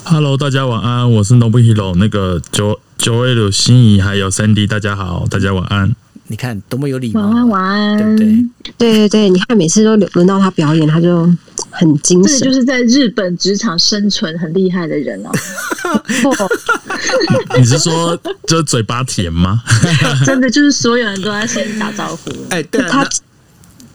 [0.04, 2.38] Hello，大家晚安，我是 Nobuhiro，那个
[2.98, 5.96] Joel 心仪还有 Sandy，大家好，大家晚安。
[6.32, 8.26] 你看多么有礼貌，晚安，晚安，对不对？
[8.78, 11.30] 对对对，你看每次都轮到他表演，他就
[11.68, 12.38] 很精神。
[12.38, 15.30] 这就是在日本职场生存很厉害的人哦。
[17.58, 19.62] 你是说就嘴巴甜吗？
[20.24, 22.30] 真的就是所有人都在先打招呼。
[22.48, 23.06] 哎，对他。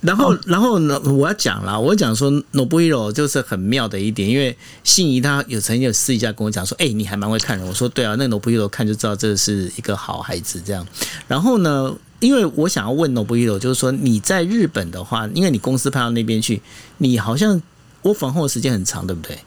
[0.08, 0.98] 然后，然后呢？
[1.02, 7.68] 我要讲了，我要讲说，Nobuhiro 就是很妙的一点，因为心仪他有曾经有私底下跟我讲说，哎，你还蛮会看人。
[7.68, 10.88] 我说对啊，那 Nobuhiro 看就知道这是一个好孩子这样。
[11.28, 11.94] 然后呢？
[12.20, 16.60] 因为我想要问 Nobuhiro，就是说你在日本的话，因为你公司派到那边去，
[16.98, 17.62] 你好像
[18.02, 19.38] work from home 的时间很长，对不对？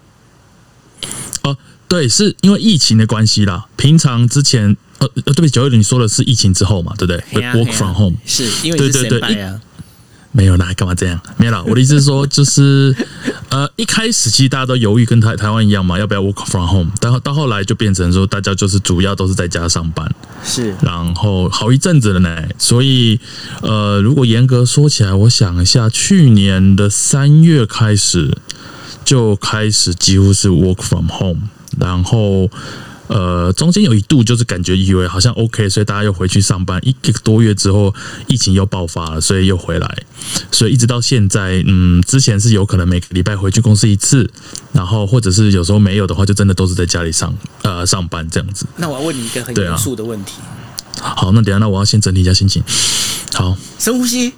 [1.43, 1.57] 哦，
[1.89, 3.67] 对，是因为疫情的关系啦。
[3.77, 9.61] 平常之前，呃呃，对不起，九月你说的是疫情之后嘛，对不对？work from home 是因为你是先辈啊。
[10.33, 11.21] 没有啦，干嘛这样？
[11.37, 12.95] 没有啦，我的意思是说，就是
[13.49, 16.91] 呃，一开始其实大家都犹豫，跟台台湾一样嘛，要不要 work from home？
[17.01, 20.09] 但到后来就变成说，大家就是主要都是在家上班，
[20.45, 20.75] 是。
[20.83, 23.19] 然后好一阵子了呢，所以
[23.63, 28.39] 呃，如果严格说起来，我想一下，去年的三月开始
[29.05, 31.41] 就开始几乎是 work from home，
[31.79, 32.49] 然后。
[33.11, 36.81] 呃，中间有一度就是感觉以为好像 OK，所以大家又回去上班。
[36.85, 37.93] 一个多月之后，
[38.29, 39.99] 疫情又爆发了，所以又回来。
[40.53, 44.31] 所以一直到现在，嗯，之前是有可能每个礼拜回去公司一次，
[44.73, 48.65] 然后或者是有时候没有的话，就真的都是在家里上呃上班这样子。
[48.77, 50.35] 那我要问你一个很严肃的问题。
[51.01, 52.63] 好，那等下，那我要先整理一下心情。
[53.33, 54.33] 好，深呼吸。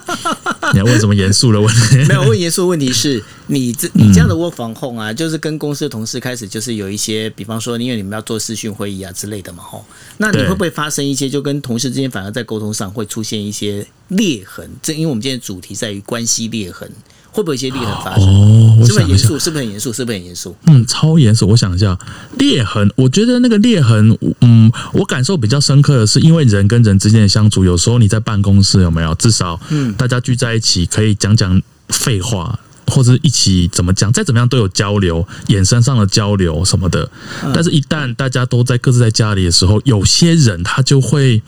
[0.72, 1.96] 你要问什么严肃的问题？
[2.06, 9.84] 没有问严肃的问题是你这你这样的 work from home 啊，就是跟公司的同事开始就是有一些，比方说，因为你们要做视讯会议啊之类的嘛，吼。
[10.18, 14.70] 那你会不会发生一些，就跟同事之间反而在沟通上会出现一些裂痕？
[14.82, 16.90] 这因为我们今天主题在于关系裂痕。
[17.32, 18.24] 会不会一些裂痕发生？
[18.26, 19.38] 哦，我想一下，是不是很严肃？
[19.38, 19.92] 是不是很严肃？
[19.92, 20.56] 是不是很严肃？
[20.66, 21.46] 嗯，超严肃。
[21.48, 21.96] 我想一下，
[22.38, 29.14] 裂痕，我觉得那个裂痕，嗯，我感受比较深刻的是，因为人跟人之间的相处，有时候你在办公室有没有？
[29.14, 32.58] 至少，嗯，大家聚在一起可以讲讲废话，
[32.88, 37.08] 或者一起怎么讲，再怎么样都有交流，眼神上的交流什么的。
[37.54, 41.40] 但是，一旦大家都在各自在家里的时候，有些人他就会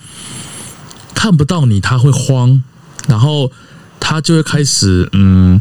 [1.15, 2.63] 看不到你，他会慌，
[3.09, 3.51] 然后。
[4.05, 5.61] 他就会开始，嗯，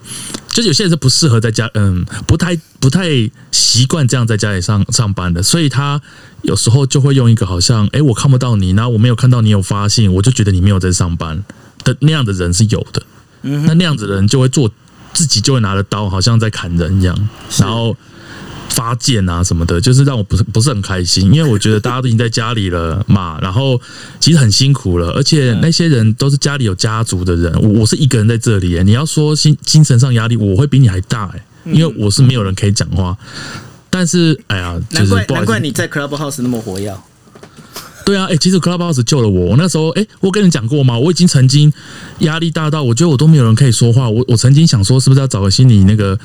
[0.49, 3.07] 就有些人是不适合在家，嗯，不太不太
[3.51, 6.01] 习惯这样在家里上上班的，所以他
[6.41, 11.43] 有时候就会用一个好像，哎，我看不到你，然后我没有看到你有发信，我就觉得你没有在上班。
[11.83, 13.03] 的那样的人是有的，
[13.43, 14.69] 嗯，那那样子的人就会做
[15.13, 17.15] 自己就会拿着刀，好像在砍人一样，
[17.59, 17.95] 然后。
[18.71, 23.79] 发件啊什么的，就是让我不是不是很开心，因为我觉得大家都已经在家里了嘛，然后
[24.19, 33.15] 其实很辛苦了，而且那些人都是家里有家族的人，我我是一个人在这里，你要说心精神上压力，我会比你还大哎，因为我是没有人可以讲话，
[33.89, 36.93] 但是哎呀，就是难怪难怪你在 Clubhouse 那么活跃。
[38.05, 39.47] 对啊，哎、欸，其实 Clubhouse 救了我。
[39.51, 40.97] 我那时候，哎、欸，我跟你讲过吗？
[40.97, 41.71] 我已经曾经
[42.19, 44.09] 压力大到，我觉得我都没有人可以说话。
[44.09, 46.17] 我我曾经想说，是不是要找个心理那个，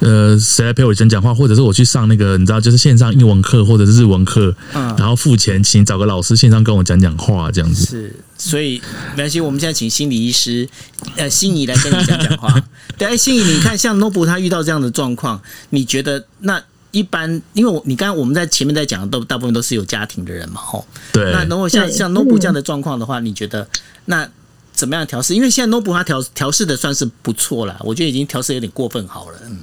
[0.00, 7.84] 呃，谁来陪我讲讲话，或者是我去上那个，你知道，就是线上英文课或者是日文课，嗯，然后付钱请找个老师线上跟我讲讲话，这样子。
[7.84, 8.80] 是，所以
[9.16, 10.68] 没关系，我们现在请心理医师，
[11.16, 12.62] 呃，心仪来跟你讲讲话。
[12.96, 15.40] 对，心仪，你看，像 Nobu 他遇到这样的状况，
[15.70, 16.62] 你觉得那？
[16.90, 20.86] 一般，因为我你刚刚我们在前面在讲的都大部分都是有家庭的人嘛，吼。
[21.12, 21.30] 对。
[21.32, 23.68] 那如果像像 Nobu 这样的状况的话，你觉得
[24.06, 24.28] 那
[24.72, 25.34] 怎么样调试？
[25.34, 29.38] 因为现在 Nobu 他调调试的算是不错了，我觉得已经调试有点过分好了。
[29.46, 29.58] 嗯。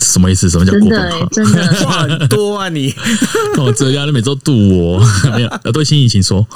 [0.00, 0.50] 什么意思？
[0.50, 1.26] 什么叫过分好？
[1.26, 2.86] 真的，真的话很多啊你！
[2.86, 2.94] 你
[3.58, 4.98] 哦，这样你每周度我
[5.34, 5.48] 没有？
[5.48, 6.46] 呃，对，心仪请说。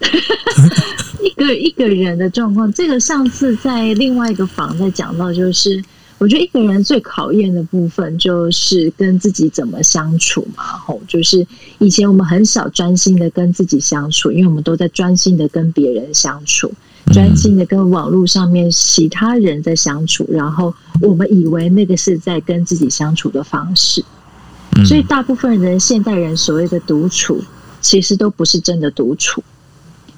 [1.22, 5.82] 一个一个人的状况，这个上次在另外一个房在讲到，就是。
[6.18, 11.46] 我觉得一个人最考验的部分就是跟自己怎么相处嘛，吼，就是
[11.78, 16.72] 以前我们很少专心的跟自己相处，因为我们都在专心的跟别人相处，
[17.12, 24.02] 专心的跟网络上面其他人在相处，然后我们以为那个是在跟自己相处的方式，
[24.86, 27.42] 所以大部分人现代人所谓的独处，
[27.82, 29.44] 其实都不是真的独处，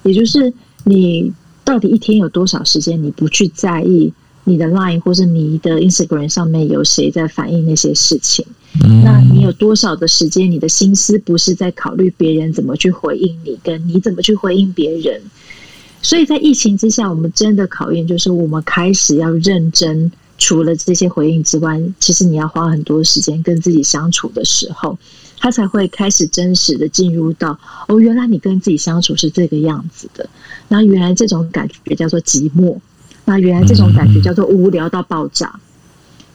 [0.03, 0.53] 也就是
[0.85, 1.33] 你
[1.65, 4.13] 到底一天有多少时间，你不去在意
[4.49, 8.45] 你的 Line 或者你的 Instagram 上面有谁在反映那些事情？
[8.83, 15.21] 嗯、那你有多少的时间，你的心思不是在考虑别人怎么去回应你，跟你怎么去回应别人？
[16.01, 20.11] 所以在疫情之下，我们真的考验就是我们开始要认真。
[20.41, 24.97] 除了这些回应之外，其实你要花很多时间跟自己相处的时候，
[25.37, 30.29] 他才会开始真实的进入到哦，原来你跟自己相处是这个样子的。
[30.69, 32.77] 那原来这种感觉叫做寂寞，
[33.29, 35.59] 那原来这种感觉叫做无聊到爆炸。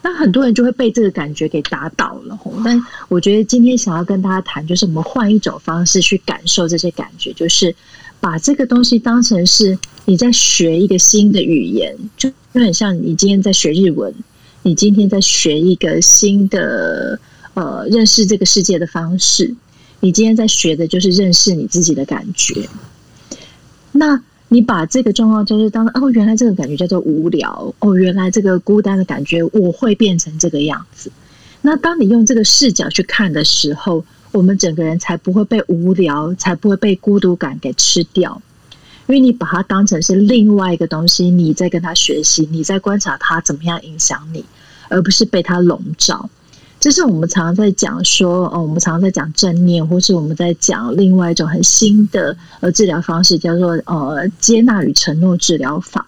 [0.00, 2.38] 那很多人就会被这个感觉给打倒了。
[2.64, 7.74] 但我觉得今天想要跟大家谈，就是我们换一种方式去感受这些感觉，就是
[8.20, 12.30] 把这个东西当成是你在学一个新的语言，就。
[12.54, 14.14] 就很像你今天在学日文，
[14.62, 17.18] 你今天在学一个新的
[17.54, 19.52] 呃认识这个世界的方式。
[19.98, 22.68] 你今天在学的就是认识你自己的感觉。
[23.90, 24.22] 那
[24.54, 31.10] 你把这个状况就是当哦，原来这个感觉叫做无聊哦，原来这个孤单的感觉我会变成这个样子。
[31.60, 38.40] 那当你用这个视角去看的时候，我们整个人才不会被无聊，才不会被孤独感给吃掉。
[39.08, 44.44] 因为你把它当成是另外一个东西，你在跟他学习，你在观察他怎么样影响你，
[44.88, 46.30] 而不是被他笼罩。
[46.84, 56.06] 这是我们常常在讲说，哦，我们常常在讲正念，或是我们在讲另外一种很新的呃治疗方式，叫做呃接纳与承诺治疗法。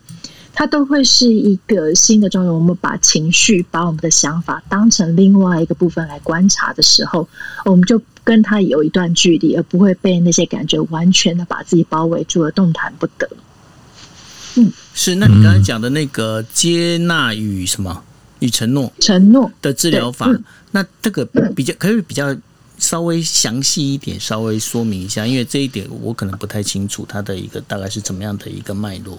[0.53, 2.51] 它都会是一个新的状态。
[2.51, 7.27] 我们把情绪、把我们的想法当成另外一个部分来观察的时候，
[7.65, 13.27] 我们就跟他有一段距离，而不会被那些感觉完全的把自己包围住了，动弹不得。
[14.57, 15.15] 嗯，是。
[15.15, 18.03] 那你刚才讲的那个接纳与什么
[18.41, 20.45] 与承诺、承诺的治疗法，嗯、
[20.77, 21.25] 那这个
[21.55, 22.37] 比较可以比较
[22.79, 29.19] 稍微详细一点，稍微说明一下，因为这一点我可能不太清楚，它的一个大概是怎么样的一个脉络。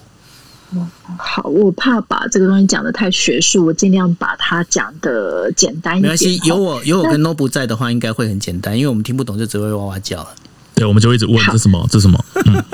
[1.16, 6.02] 好，我怕把这个东西讲的太学术，我尽量把它讲的简单一点。
[6.02, 10.28] 没关系，有我有我跟 No 不在的话，应该会很简单，因为我们听不懂就只会哇哇叫了。
[10.76, 12.24] 对，我们就一直问这什么这什么。
[12.46, 12.64] 嗯、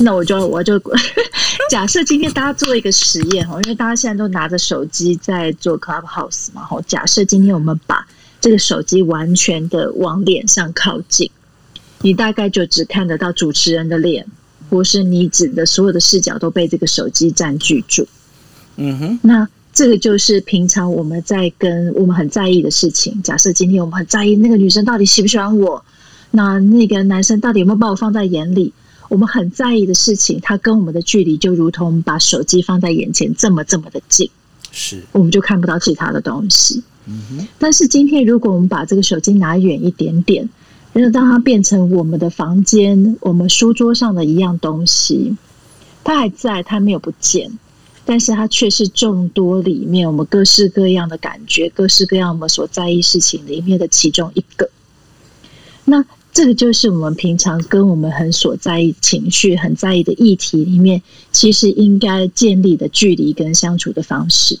[0.00, 0.82] 那我就我就
[1.70, 8.04] 假设今天大家做一个实验哈，因为大家现在都拿着手机在做 Clubhouse 嘛，哈，假设今天我们把
[8.46, 11.28] 这个手机完全的往脸上靠近，
[12.00, 14.24] 你大概就只看得到主持人的脸。
[14.70, 18.06] 或是你指的所有的视角都被这个手机占据住，
[18.76, 23.20] 嗯哼，那这个就是平常我们在跟我们很在意的事情。
[23.22, 25.84] 假设今天我们很在意那个女生到底喜不喜欢我，
[26.30, 28.72] 那那个男生到底有没有把我放在眼里？
[29.08, 34.30] 我们很在意的事情，它跟我们的距离就如同把手机放在眼前这么这么的近，
[34.70, 36.82] 是，我们就看不到其他的东西。
[37.58, 40.48] 但是今天如果我们把这个手机拿远一点点。
[40.92, 45.36] 然后，当它变成我们的房间、我们书桌上的一样东西，
[46.02, 47.58] 它还在，它没有不见，
[48.06, 54.70] 但是它却是众多里面我们各式各样的感觉、各式各样我们所在意事情里面的其中一个。
[55.84, 56.02] 那
[56.32, 64.58] 这个就是我们平常跟我们很所在意情绪、很在意的议题里面，其实应该建立的距离跟相处的方式。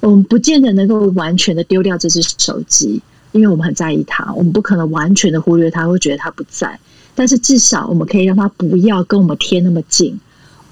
[0.00, 3.00] 我们不见得能够完全的丢掉这只手机。
[3.32, 6.80] 因为我们很在意它，我们不可能完全的忽略它，会觉得它不在。
[7.14, 10.18] 但是至少我们可以让它不要跟我们贴那么近，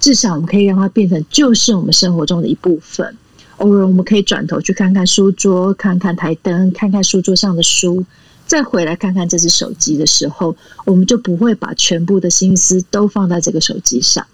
[0.01, 3.17] 至少我们可以让它变成就是我们生活中的一部分。
[3.59, 8.05] 偶尔我们可以转头去看看书桌，看看台灯，看看书桌上的书，
[8.45, 14.27] 再回来看看这只手机的时候，我们就不会把全部的心思都放在这个手机上。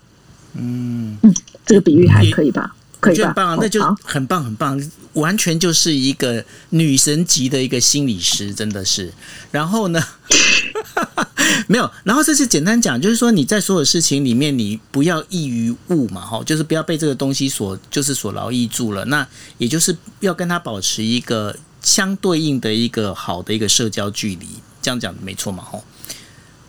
[0.55, 1.35] 嗯嗯，
[1.67, 2.75] 这个比喻还可以吧？
[3.11, 9.13] 我觉得很棒，那就很棒很棒，完全就是一个女神级的一个心理师，真的是。
[9.51, 10.03] 然后呢，
[11.69, 19.05] 没有，然后这是简单讲，就是说你在所有事情里面，你不要易于物嘛，哈，就是不要被这个东西所就是所劳役住了。
[19.07, 19.27] 那
[19.59, 24.49] 也就是要跟他保持一个相对应的一个好的一个社交距离，
[24.83, 25.81] 这样讲没错嘛，哈。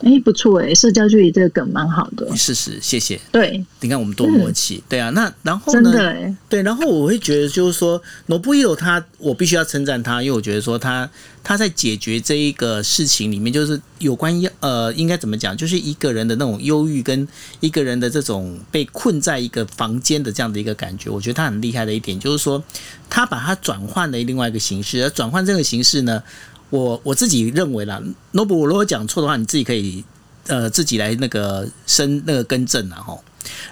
[0.02, 2.36] 哎、欸，不错哎，社交距离这个梗蛮好的。
[2.36, 3.20] 是是，谢谢。
[3.32, 4.76] 对，你看我们多默契。
[4.76, 5.82] 嗯、对啊，那然后呢？
[5.82, 11.10] 真的对，然后我会觉得就是说，Nobuhiro 他，我必须要称赞他，因为我觉得说他
[11.44, 17.26] 他在解决这一个事情里面，就是有关于呃，应该怎么讲，就是一个人的那种忧郁跟
[17.62, 21.10] 一个人的这种被困在一个房间的这样的一个感觉。
[21.10, 22.62] 我觉得他很厉害的一点就是说，
[23.10, 26.22] 他把它转换了另外一个形式，而转换这个形式呢。
[26.70, 28.02] 我我自己认为啦
[28.34, 30.04] ，Nobu，我如果讲错的话，你自己可以
[30.48, 33.18] 呃自己来那个申那个更正啊哈。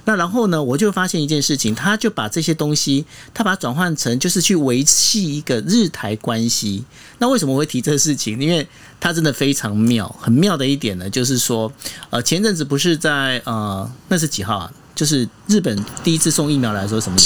[0.06, 6.86] 那然后呢，我就发现一件事情，他就把这些东西，他把它转换成就是去维系一个日台关系。
[7.18, 8.40] 那为什么会提这个事情？
[8.40, 8.68] 因为
[9.00, 11.72] 他真的非常妙，很妙的一点呢，就是说，
[12.12, 14.72] 呃，前阵子不是在呃，那是几号啊？
[14.94, 17.18] 就是日本第一次送疫苗来说什么？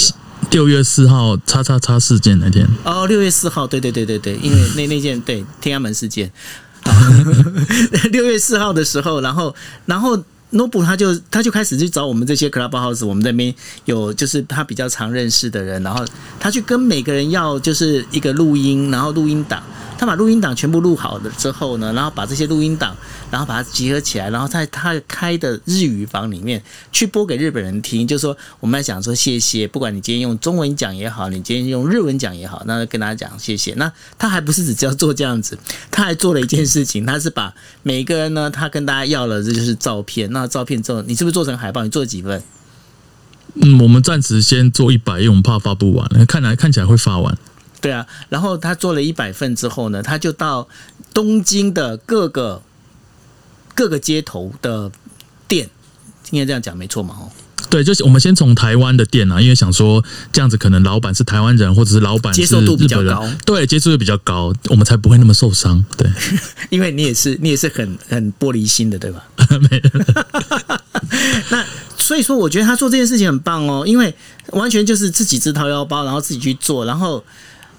[0.50, 2.66] 六月四号叉叉叉事件那天。
[2.84, 6.32] 哦，六月四号，对对对对对，因为 那那件对天安门事件。
[8.12, 10.16] 六月四号的时候，然后然后
[10.52, 16.04] Nobu 他就他就开始去找我们这些 Clubhouse，我们这边有就是他比较常认识的人，然后
[16.40, 19.62] 他去跟每个人要就是一个录音，然后录音档。
[20.00, 22.96] 他把录音档全部录好了之后呢，然后把这些录音档，
[23.32, 33.74] 然后把它集合起来，然后在他开的日语房里面去播给日本人听，就说我们要讲说谢谢，不管你今天用中文讲也好，你今天用日文讲也好，那跟大家讲谢谢。
[33.74, 35.58] 那他还不是只要做这样子，
[35.90, 41.82] 他还做了一件事情，他是把每个人呢，他跟大家要了这就是照片，那照片之后，你是不是做成海报？
[41.82, 42.42] 你做了几份？
[43.54, 47.36] 嗯，我们暂时先做一百，因为我们怕发不完，看来看起来会发完。
[47.80, 50.68] 对啊，然后他做了一百份之后呢，他就到
[51.14, 52.62] 东京的各个
[53.74, 54.92] 各个街头的
[55.46, 55.70] 店，
[56.30, 57.16] 应该这样讲没错嘛？
[57.18, 57.30] 哦，
[57.70, 60.02] 对，就是我们先从台湾的店啊，因为想说
[60.32, 65.84] 这样子可能老板是台湾人，或者是老板接受度比较高，对，接受度比较高，我们才不会那么受伤。
[65.96, 66.10] 对，
[66.70, 69.24] 因为你也是你也是很很玻璃心的，对吧？
[69.70, 69.82] 没
[71.50, 71.64] 那
[71.96, 74.14] 所以说，我觉得他做这件事情很棒哦，因为
[74.52, 77.24] 完全就是自己自掏腰包，然后自己去做，然后。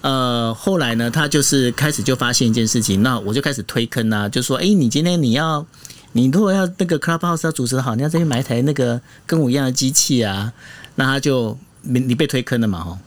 [0.02, 5.66] 呃，后来呢，他就是开始就发现一件事情，那我就开始推坑啊，就说，哎，你今天你要，
[6.12, 10.52] 你如果要那个 Clubhouse 要主持好，你要再去买一台那个 跟我一样的机器啊，
[10.96, 12.98] 那他就你你被推坑了嘛，吼。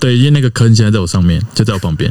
[0.00, 2.10] 对，因为那个坑现在在我上面，就在我旁边。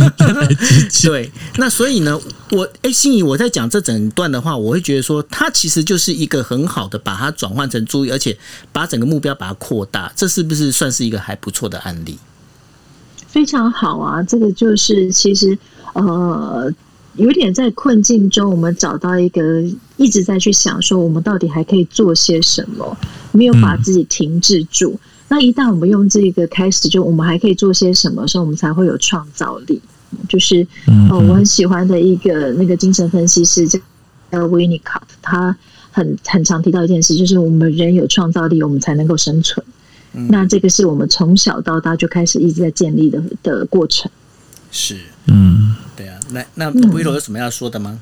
[1.02, 2.20] 对，那所以呢，
[2.50, 8.36] 我哎，心怡，我在讲这整段的话，我会觉得说，它其实就是一个很好的把它转换成注意，而且
[8.72, 12.18] 把整个目标把它扩大，这是不是算是一个还不错的案例？
[13.26, 15.58] 非常好啊，这个就是其实
[15.94, 16.70] 呃，
[17.16, 19.62] 有点在困境中，我们找到一个
[19.96, 22.96] 一直在去想说，我们到底还可以做些什么，
[23.32, 24.90] 没有把自己停滞住。
[24.92, 29.80] 嗯、那一旦我们用这个开始，就我们还可以做些什么时候，我们才会有创造力。
[30.28, 30.66] 就是
[31.10, 33.78] 呃，我很喜欢的一个那个精神分析师叫
[34.30, 35.56] 叫 Winnicott，他
[35.90, 39.64] 很很常提到一件事，就是我们人有创造力，我们才能够生存。
[40.28, 44.08] 那这个是我们从小到大就开始一直在建立的的过程。
[44.74, 46.18] 是，嗯，对啊。
[46.30, 48.00] 那那威罗有什么要说的吗？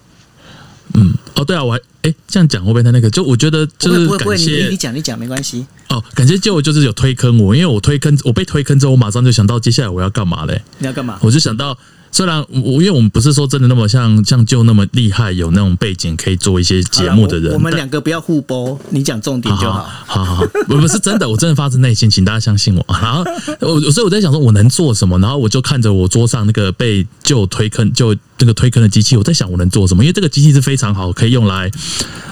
[0.94, 3.08] 嗯，哦，对啊，我还哎这样讲会不会太那个？
[3.10, 5.66] 就我觉得就是感谢你，你讲你讲没关系。
[5.90, 10.62] 哦，感谢就就是有推坑我，因为我推坑我被推坑之后，我马上就想到接下来我要干嘛嘞？
[10.78, 11.18] 你要干嘛？
[11.22, 11.78] 我就想到。
[12.14, 17.52] 虽然我，因为我们不是说真的那么像像就那么厉害，有那种背景可以做一些节目的人。
[17.52, 19.88] 我，我们两个不要互播，你讲重点就好。
[20.04, 22.84] 好好 好，我不是真的，我真的发自内心，请大家相信我。
[22.88, 23.24] 然后
[23.60, 25.18] 我所以我在想说，我能做什么？
[25.20, 30.04] 然后我就看着我桌上那个被就推坑就那个推坑的机器，我在想我能做什么？
[30.04, 31.70] 因为这个机器是非常好，可以用来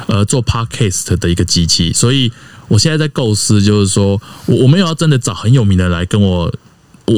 [0.09, 1.91] 呃做 podcast 的一个机器。
[1.91, 2.31] 所以
[2.69, 6.53] 我现在在构思，就是说我我没有要真的找很有名的来跟我。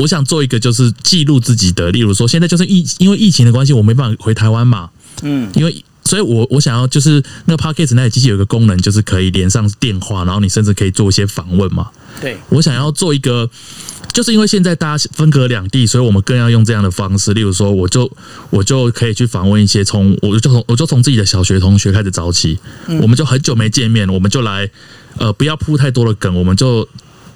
[0.01, 4.91] 我想做一个，就是记录自己的，例如说，现在就是疫，因为疫情的关系，我没办法回台湾嘛，
[5.23, 11.89] 嗯，因为，所以我我想要就是那个 Podcast 那台机器有一个功能，就是可以连上电话，然后你甚至可以做一些访问嘛。
[12.21, 13.49] 对，我想要做一个，
[14.13, 18.11] 就是因为现在大家分隔两地，所以我们更要用这样的方式，例如说，我就
[18.51, 22.59] 我就可以去访问一些从，我就从我就从自己的小学同学开始找起，
[23.01, 24.71] 我们就很久没见面，我们就来，
[25.19, 26.89] 呃，不要铺太多的梗，我们就。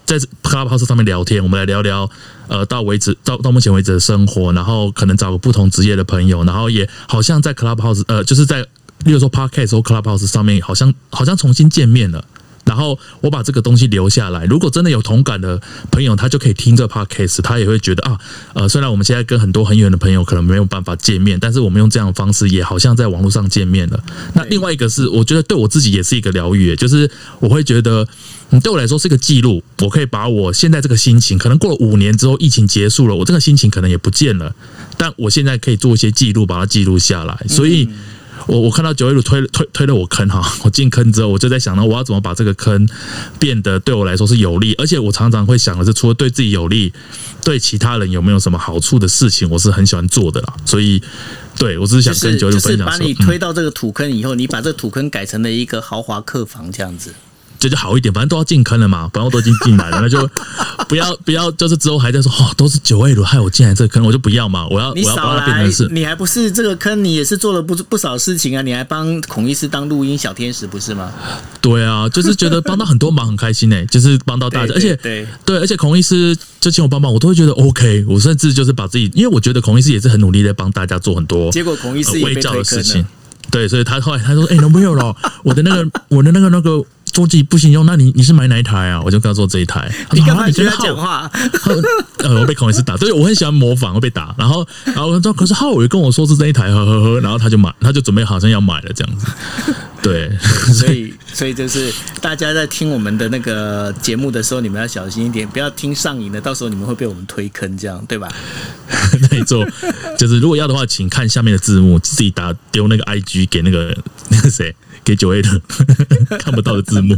[0.07, 2.09] 在 Clubhouse 上面聊天，我们来聊聊，
[2.48, 8.61] 呃，到为止到到目前为止的生活，然后可能找个不同职业的朋友，然后也好像在 Clubhouse，呃，就是在，
[9.04, 12.24] 例如说 Podcast 或 Clubhouse 上面，好像好像重新见面了。
[12.66, 15.58] 然后我把这个东西留下来，如果真的有同感的
[15.90, 18.18] 朋友，他就可以听这 podcast，他也会觉得啊，
[18.54, 24.04] 呃，虽然我们现在跟很多很远的朋友可能没有办法见面，但是我们用这样的方式，也好像在网络上见面了。
[24.34, 27.08] 那另外一个是，我觉得对我自己也是一个疗愈，就是
[27.38, 28.06] 我会觉得，
[28.50, 34.52] 嗯，对我来说是个记录，我可以把我现在这个心情，可能过了五年之后，疫情结束了，我这个心情可能也不见了，
[34.98, 37.88] 但我现在可以做一些记录，把它记录下来，所以。
[38.47, 42.88] 我我看到九一路推推推了我坑哈， 我进坑之后，我就在想呢，我要怎么把这个坑
[43.38, 46.92] 变得对我来说是有利，而且我常常会想的是，除了对自己有利，
[47.44, 50.55] 对其他人有没有什么好处的事情，我是很喜欢做的啦。
[50.64, 51.03] 所以，
[51.59, 57.12] 对我只是想跟九一路分享说，就是把你推到这个土坑以后，你把这个土坑改成了一个豪华客房这样子。
[57.59, 60.28] 这就好一点，反正都要进坑了嘛，反正我都已经进来了，那就
[60.88, 71.12] 不要不要，就是之后还在说哦，都是九 A 的害我进来这个坑，我就不要嘛，我要我要把它变成是，你还不是这个坑，你也是做了不不少事情啊，你还帮孔医师当录音小天使不是吗？
[71.61, 83.07] 对啊，就是觉得帮到很多忙，很开心呢、欸，就是帮到大家，而且对对，而且孔医师就请我帮忙，我都会觉得 OK，我甚至就是把自己，因为我觉得孔医师也是很努力在帮大家做很多，结果孔医师也被推坑了。
[83.48, 86.82] 对，所以他后来他说：“哎、欸，没有了，我的那个我的那个那个
[87.16, 89.90] 桌机不行用，那你你是买哪一台啊？”我就跟他说这一台。
[90.12, 91.30] 你干嘛跟他讲话？
[92.18, 94.34] 呃，我被孔医师打，所以我很喜欢模仿，会被打。
[94.36, 99.26] 然后然后说：“可是浩伟跟我说是这一台，呵呵呵。”然后他就买，他就准备好像要买了这样子。
[100.02, 100.30] 对，
[100.74, 101.90] 所以所以就是
[102.20, 108.28] 大家在听我们的那个节目的时候，你们要小心一点，不要听上瘾的，到时候你们会被我们推坑，这样对吧？
[109.30, 109.66] 没错，
[110.18, 113.96] 就是如果要的话，请看下面的字幕，自己打丢那个 IG 给那个
[114.28, 114.74] 那个谁，
[115.07, 115.48] 给九 A 的
[116.38, 117.16] 看不到的字幕。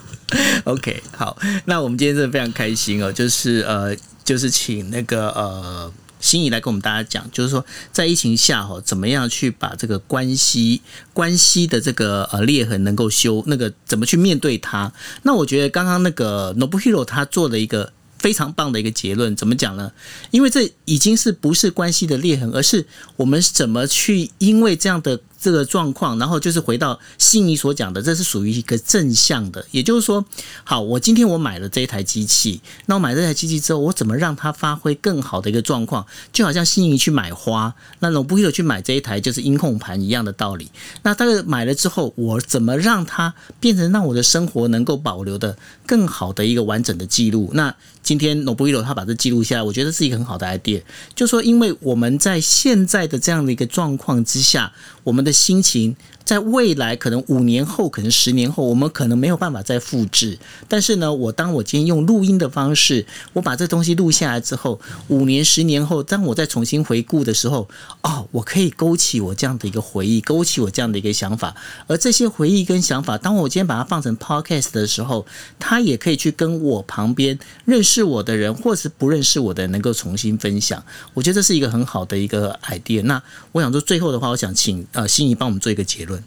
[0.64, 3.94] OK，好，那我们今天真的非常开心哦，就是呃，
[4.24, 5.92] 就是请那个呃。
[6.22, 10.82] 心怡来跟我们大家讲，就是说在疫情下哈，怎么样去把这个关系
[11.14, 14.92] 关系的这个呃裂痕能够修，那个怎么去面对它？
[15.22, 19.90] 那我觉得刚刚那个 Nobuhiro 他做了一个非常棒的一个结论，怎么讲呢？
[20.30, 25.18] 因为这已经是不是关系的裂痕，而是我们怎么去因为这样的。
[25.40, 30.24] 这个状况，然后就是回到心仪所讲的，这是属于一个正向的，也就是说，
[30.64, 36.04] 好，我今天我买了这一台机器，那我买这台机器之后，我怎么让它发挥更好的一个状况？
[36.32, 40.70] 就好像心仪去买花，那我不会有去买这一台就是音控盘一样的道理。
[41.02, 47.50] 那但是买了之后，我怎么让它变成让我的生活能够保留的更好的一个完整的记录？
[47.54, 50.82] 那今天 Nobuhiro 他把这记录下来，我觉得是一个很好的 idea。
[51.14, 54.72] 就说，因为我们在现在的这样的一个状况之下，
[55.04, 55.96] 我们的心情。
[56.22, 60.38] 在未来可能五年后，可能十年后，我们可能没有办法再复制。
[60.68, 67.68] 但是呢，我当我今天用录音的方式，我把这东西录下来之后，五年、十年后，当我再重新回顾的时候，
[68.02, 71.52] 哦，我可以勾起我这样的一个回忆，勾起我这样的一个想法。
[71.88, 75.26] 而这些回忆跟想法，当我今天把它放成 podcast 的时候，
[75.58, 80.80] 它也可以去跟我旁边认识我的人，或是不认识我的人，能够重新分享。
[81.12, 83.02] 我觉得这是一个很好的一个 idea。
[83.02, 83.20] 那
[83.50, 86.24] 我想说，最后的话，我想请呃心怡帮我们做一个结论。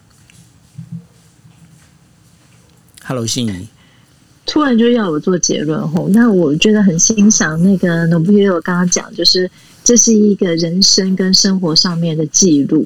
[3.03, 3.67] Hello，心怡，
[4.45, 9.49] 突然就要我做结论吼，那我觉得很欣赏那个 n o b i l 刚刚讲，就是
[9.83, 12.85] 这是一个人生跟生活上面的记录。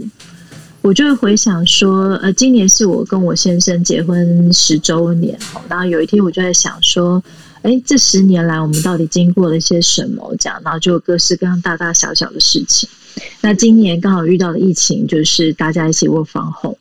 [0.82, 5.38] 我就会回想说，呃，今年是我跟我先生结婚十周年，
[5.68, 7.22] 然后有一天我就在想说，
[7.64, 10.34] 哎，这十年来我们到底经过了些什么？
[10.40, 12.88] 这样，然后就各式各样大大小小的事情。
[13.42, 16.78] 那今年刚好遇到的疫情，就是大家一起 work from home。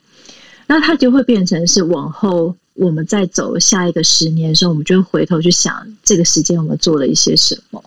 [0.69, 7.85] 那它就会变成是往后我们再走下一个十年的时候，我们就会回头去想这个时间我们做了一些什么。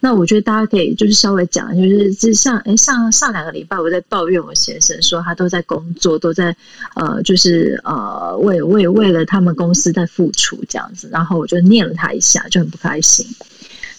[0.00, 6.56] 那我觉得大家可以就是稍微讲，就是就像诶上上两个礼拜我在抱怨我先生说他都在工作，都在
[6.94, 13.26] 呃就是呃为为为了他们公司在付出这样子，然后我就念了他一下，就很不开心。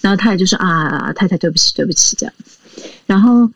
[0.01, 2.33] 然后他也就说啊太太对不起对不起这样，
[3.05, 3.47] 然后。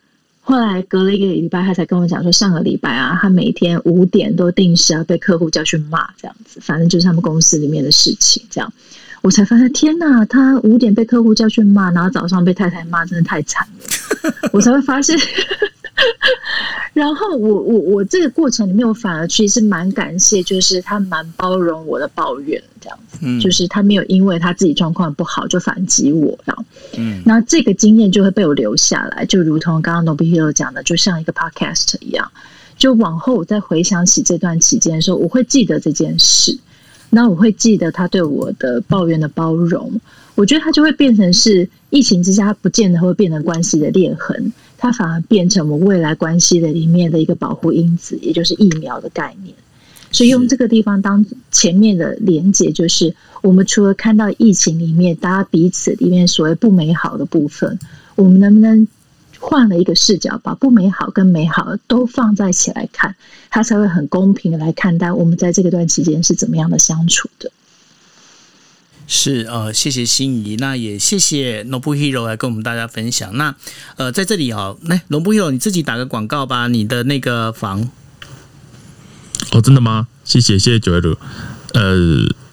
[0.48, 8.42] 后来隔了一个礼拜，他才跟我讲说，上个礼拜啊，他每天五点都定时要被客户叫去骂，这样子，反正就是他们公司里面的事情。
[8.48, 8.72] 这样，
[9.20, 14.32] 我才发现，天哪，他五点被客户叫去骂，然后早上被太太骂，真的太惨了。
[14.50, 15.14] 我才会发现。
[16.94, 26.64] 然后我我我这个过程里面，我反而其实蛮感谢，就是他蛮包容我的抱怨，这样子，嗯，就是他没有因为他自己状况不好就反击我，这样，
[26.96, 32.30] 嗯，那这个经验就会被我留下来，就如同刚刚 Nobuhiro 讲的，就像一个 podcast 一样，
[32.76, 36.58] 就往后我再回想起这段期间的时候，我会记得这件事，
[37.10, 40.00] 那我会记得他对我的抱怨的包容，
[40.38, 44.52] 我觉得它就会变成是疫情之下，它不见得会变成关系的裂痕。
[44.76, 49.52] 它反而变成我们未来关系的里面的一个保护因子，也就是疫苗的概念。
[50.12, 53.12] 所以用这个地方当前面的连结，就是
[53.42, 57.76] 我们除了看到疫情里面大家彼此里面所谓不美好的部分，
[58.14, 58.86] 我们能不能
[59.40, 63.16] 换了一个视角，把不美好跟美好都放在一起来看，
[63.50, 67.50] 它才会很公平的来看待我们在这个段期间是怎么样的相处的。
[69.10, 73.34] 是呃，谢谢心仪，那也谢谢 n o b u Hero 来跟我们大家分享。
[73.38, 73.54] 那
[73.96, 77.90] 呃，在这里哦，那 n o b u Hero 你自己打个广告吧，你的那个房。
[79.52, 80.06] 哦，真的吗？
[80.24, 81.18] 谢谢谢谢九月六。
[81.72, 81.96] 呃，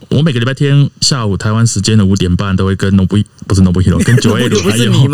[0.09, 4.91] 我每个礼拜天下午台湾时间的五点半都会跟 Nobu 不是 Hero 跟九 A 鲁还有？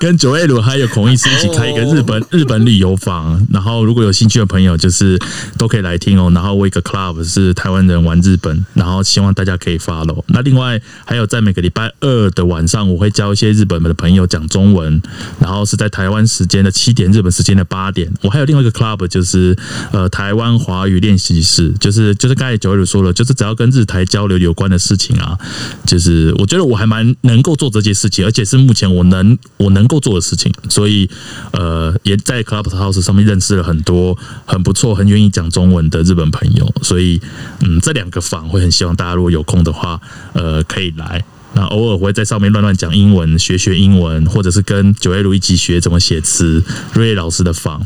[0.00, 5.18] 跟九 A 鲁还有孔医师一起开一个日本日本旅游房，然后如果有兴趣的朋友就是
[5.58, 6.30] 都可以来听哦。
[6.34, 10.22] 然后我一个 club 是台湾人玩日本，然后希望大家可以 follow。
[10.28, 15.00] 那另外还有在每个礼拜二的晚上，我会教一些日本的朋友讲中文，
[15.38, 18.10] 然后是在台湾时间的七点，日本时间的八点。
[18.22, 19.56] 我还有另外一个 club 就是
[19.92, 25.38] 呃台湾华语练习室，就是就是刚才九 A 鲁说了，就是只要跟日台交流有关的事情啊，
[25.86, 31.08] 就是我觉得我还蛮能够做这件事情，而且是目前我能我能够做的事情，所以
[31.52, 37.20] 呃也在 Clubhouse 上面认识了很多很不错、很愿意讲中文的日本朋友，所以
[37.60, 40.00] 嗯这两个房会很希望大家如果有空的话，
[40.34, 41.24] 呃可以来。
[41.54, 46.62] 那偶尔会在上面乱乱讲英文，学学英文，或者是跟九 A 如一起学怎么写词。
[46.94, 47.82] 瑞老师的房。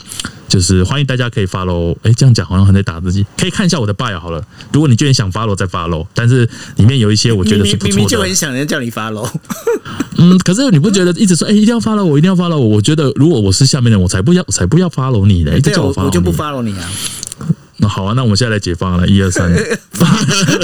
[0.48, 4.40] 就是欢迎大家可以 follow，哎，这样讲好像很在打自己，可以看一下我的 bio 好了。
[4.72, 7.97] 如果你居然想 follow 再 follow，但是里面有一些我觉得是不错的。
[7.97, 9.28] 明明就很想人家叫你 follow，
[10.18, 12.68] 嗯，可是你不觉得一直说哎一定要 follow 我，一定要 follow 我？
[12.68, 15.51] 我觉得如果我是下面的人，我才不要，我才不要 follow 你呢。
[15.60, 16.88] 对，我我就不 follow 你啊。
[17.78, 19.53] 那好啊，那我们现在来解放了，一二三，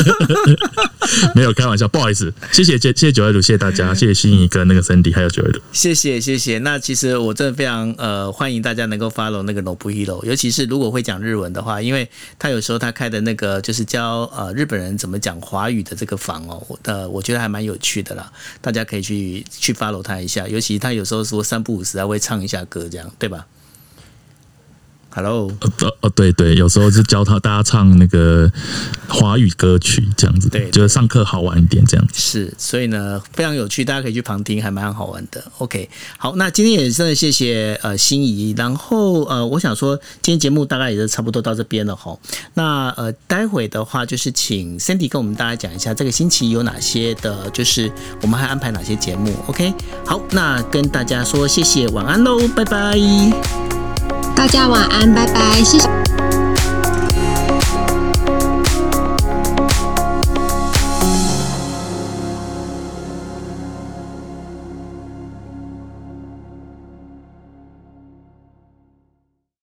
[1.35, 6.59] 没有开玩笑，不好意思，谢谢谢谢九 A 鲁，谢谢大家， 谢谢心怡跟那个 Sandy 还有九 A 鲁，谢谢谢谢。
[6.61, 12.09] 那其实我真的非常呃欢迎大家能够 follow 那个 Nobuhiro，尤其是如果会讲日文的话，因为
[12.39, 18.33] 他有时候他开的那个就是教呃日本人怎么讲华语的这个房哦，呃我觉得还蛮有趣的啦，
[18.63, 23.47] 大家可以去去 follow 他一下，尤其他有时候说三不五时还会唱一下歌，这样对吧
[25.15, 28.51] ？Hello，哦哦对对，有时候是教他大家唱那个
[29.09, 32.15] 华语歌曲这样子，对，就是上课好玩一点这样子。
[32.15, 35.45] 是，所以呢非常有趣，大家可以去旁听，还蛮好玩的。
[35.59, 42.19] OK，好，那今天也真的谢谢呃心怡，然后呃我想说今天节目大概也是差不多到这边了哈。
[42.55, 49.35] 那呃待会的话就是请 Cindy 跟我们大家讲一下这个星期有哪些的，就是我们还安排哪些节目。
[49.47, 49.75] OK，
[50.07, 53.82] 好，那跟大家说谢谢，晚安喽，拜拜。
[54.43, 56.52] 大家晚安拜拜谢谢。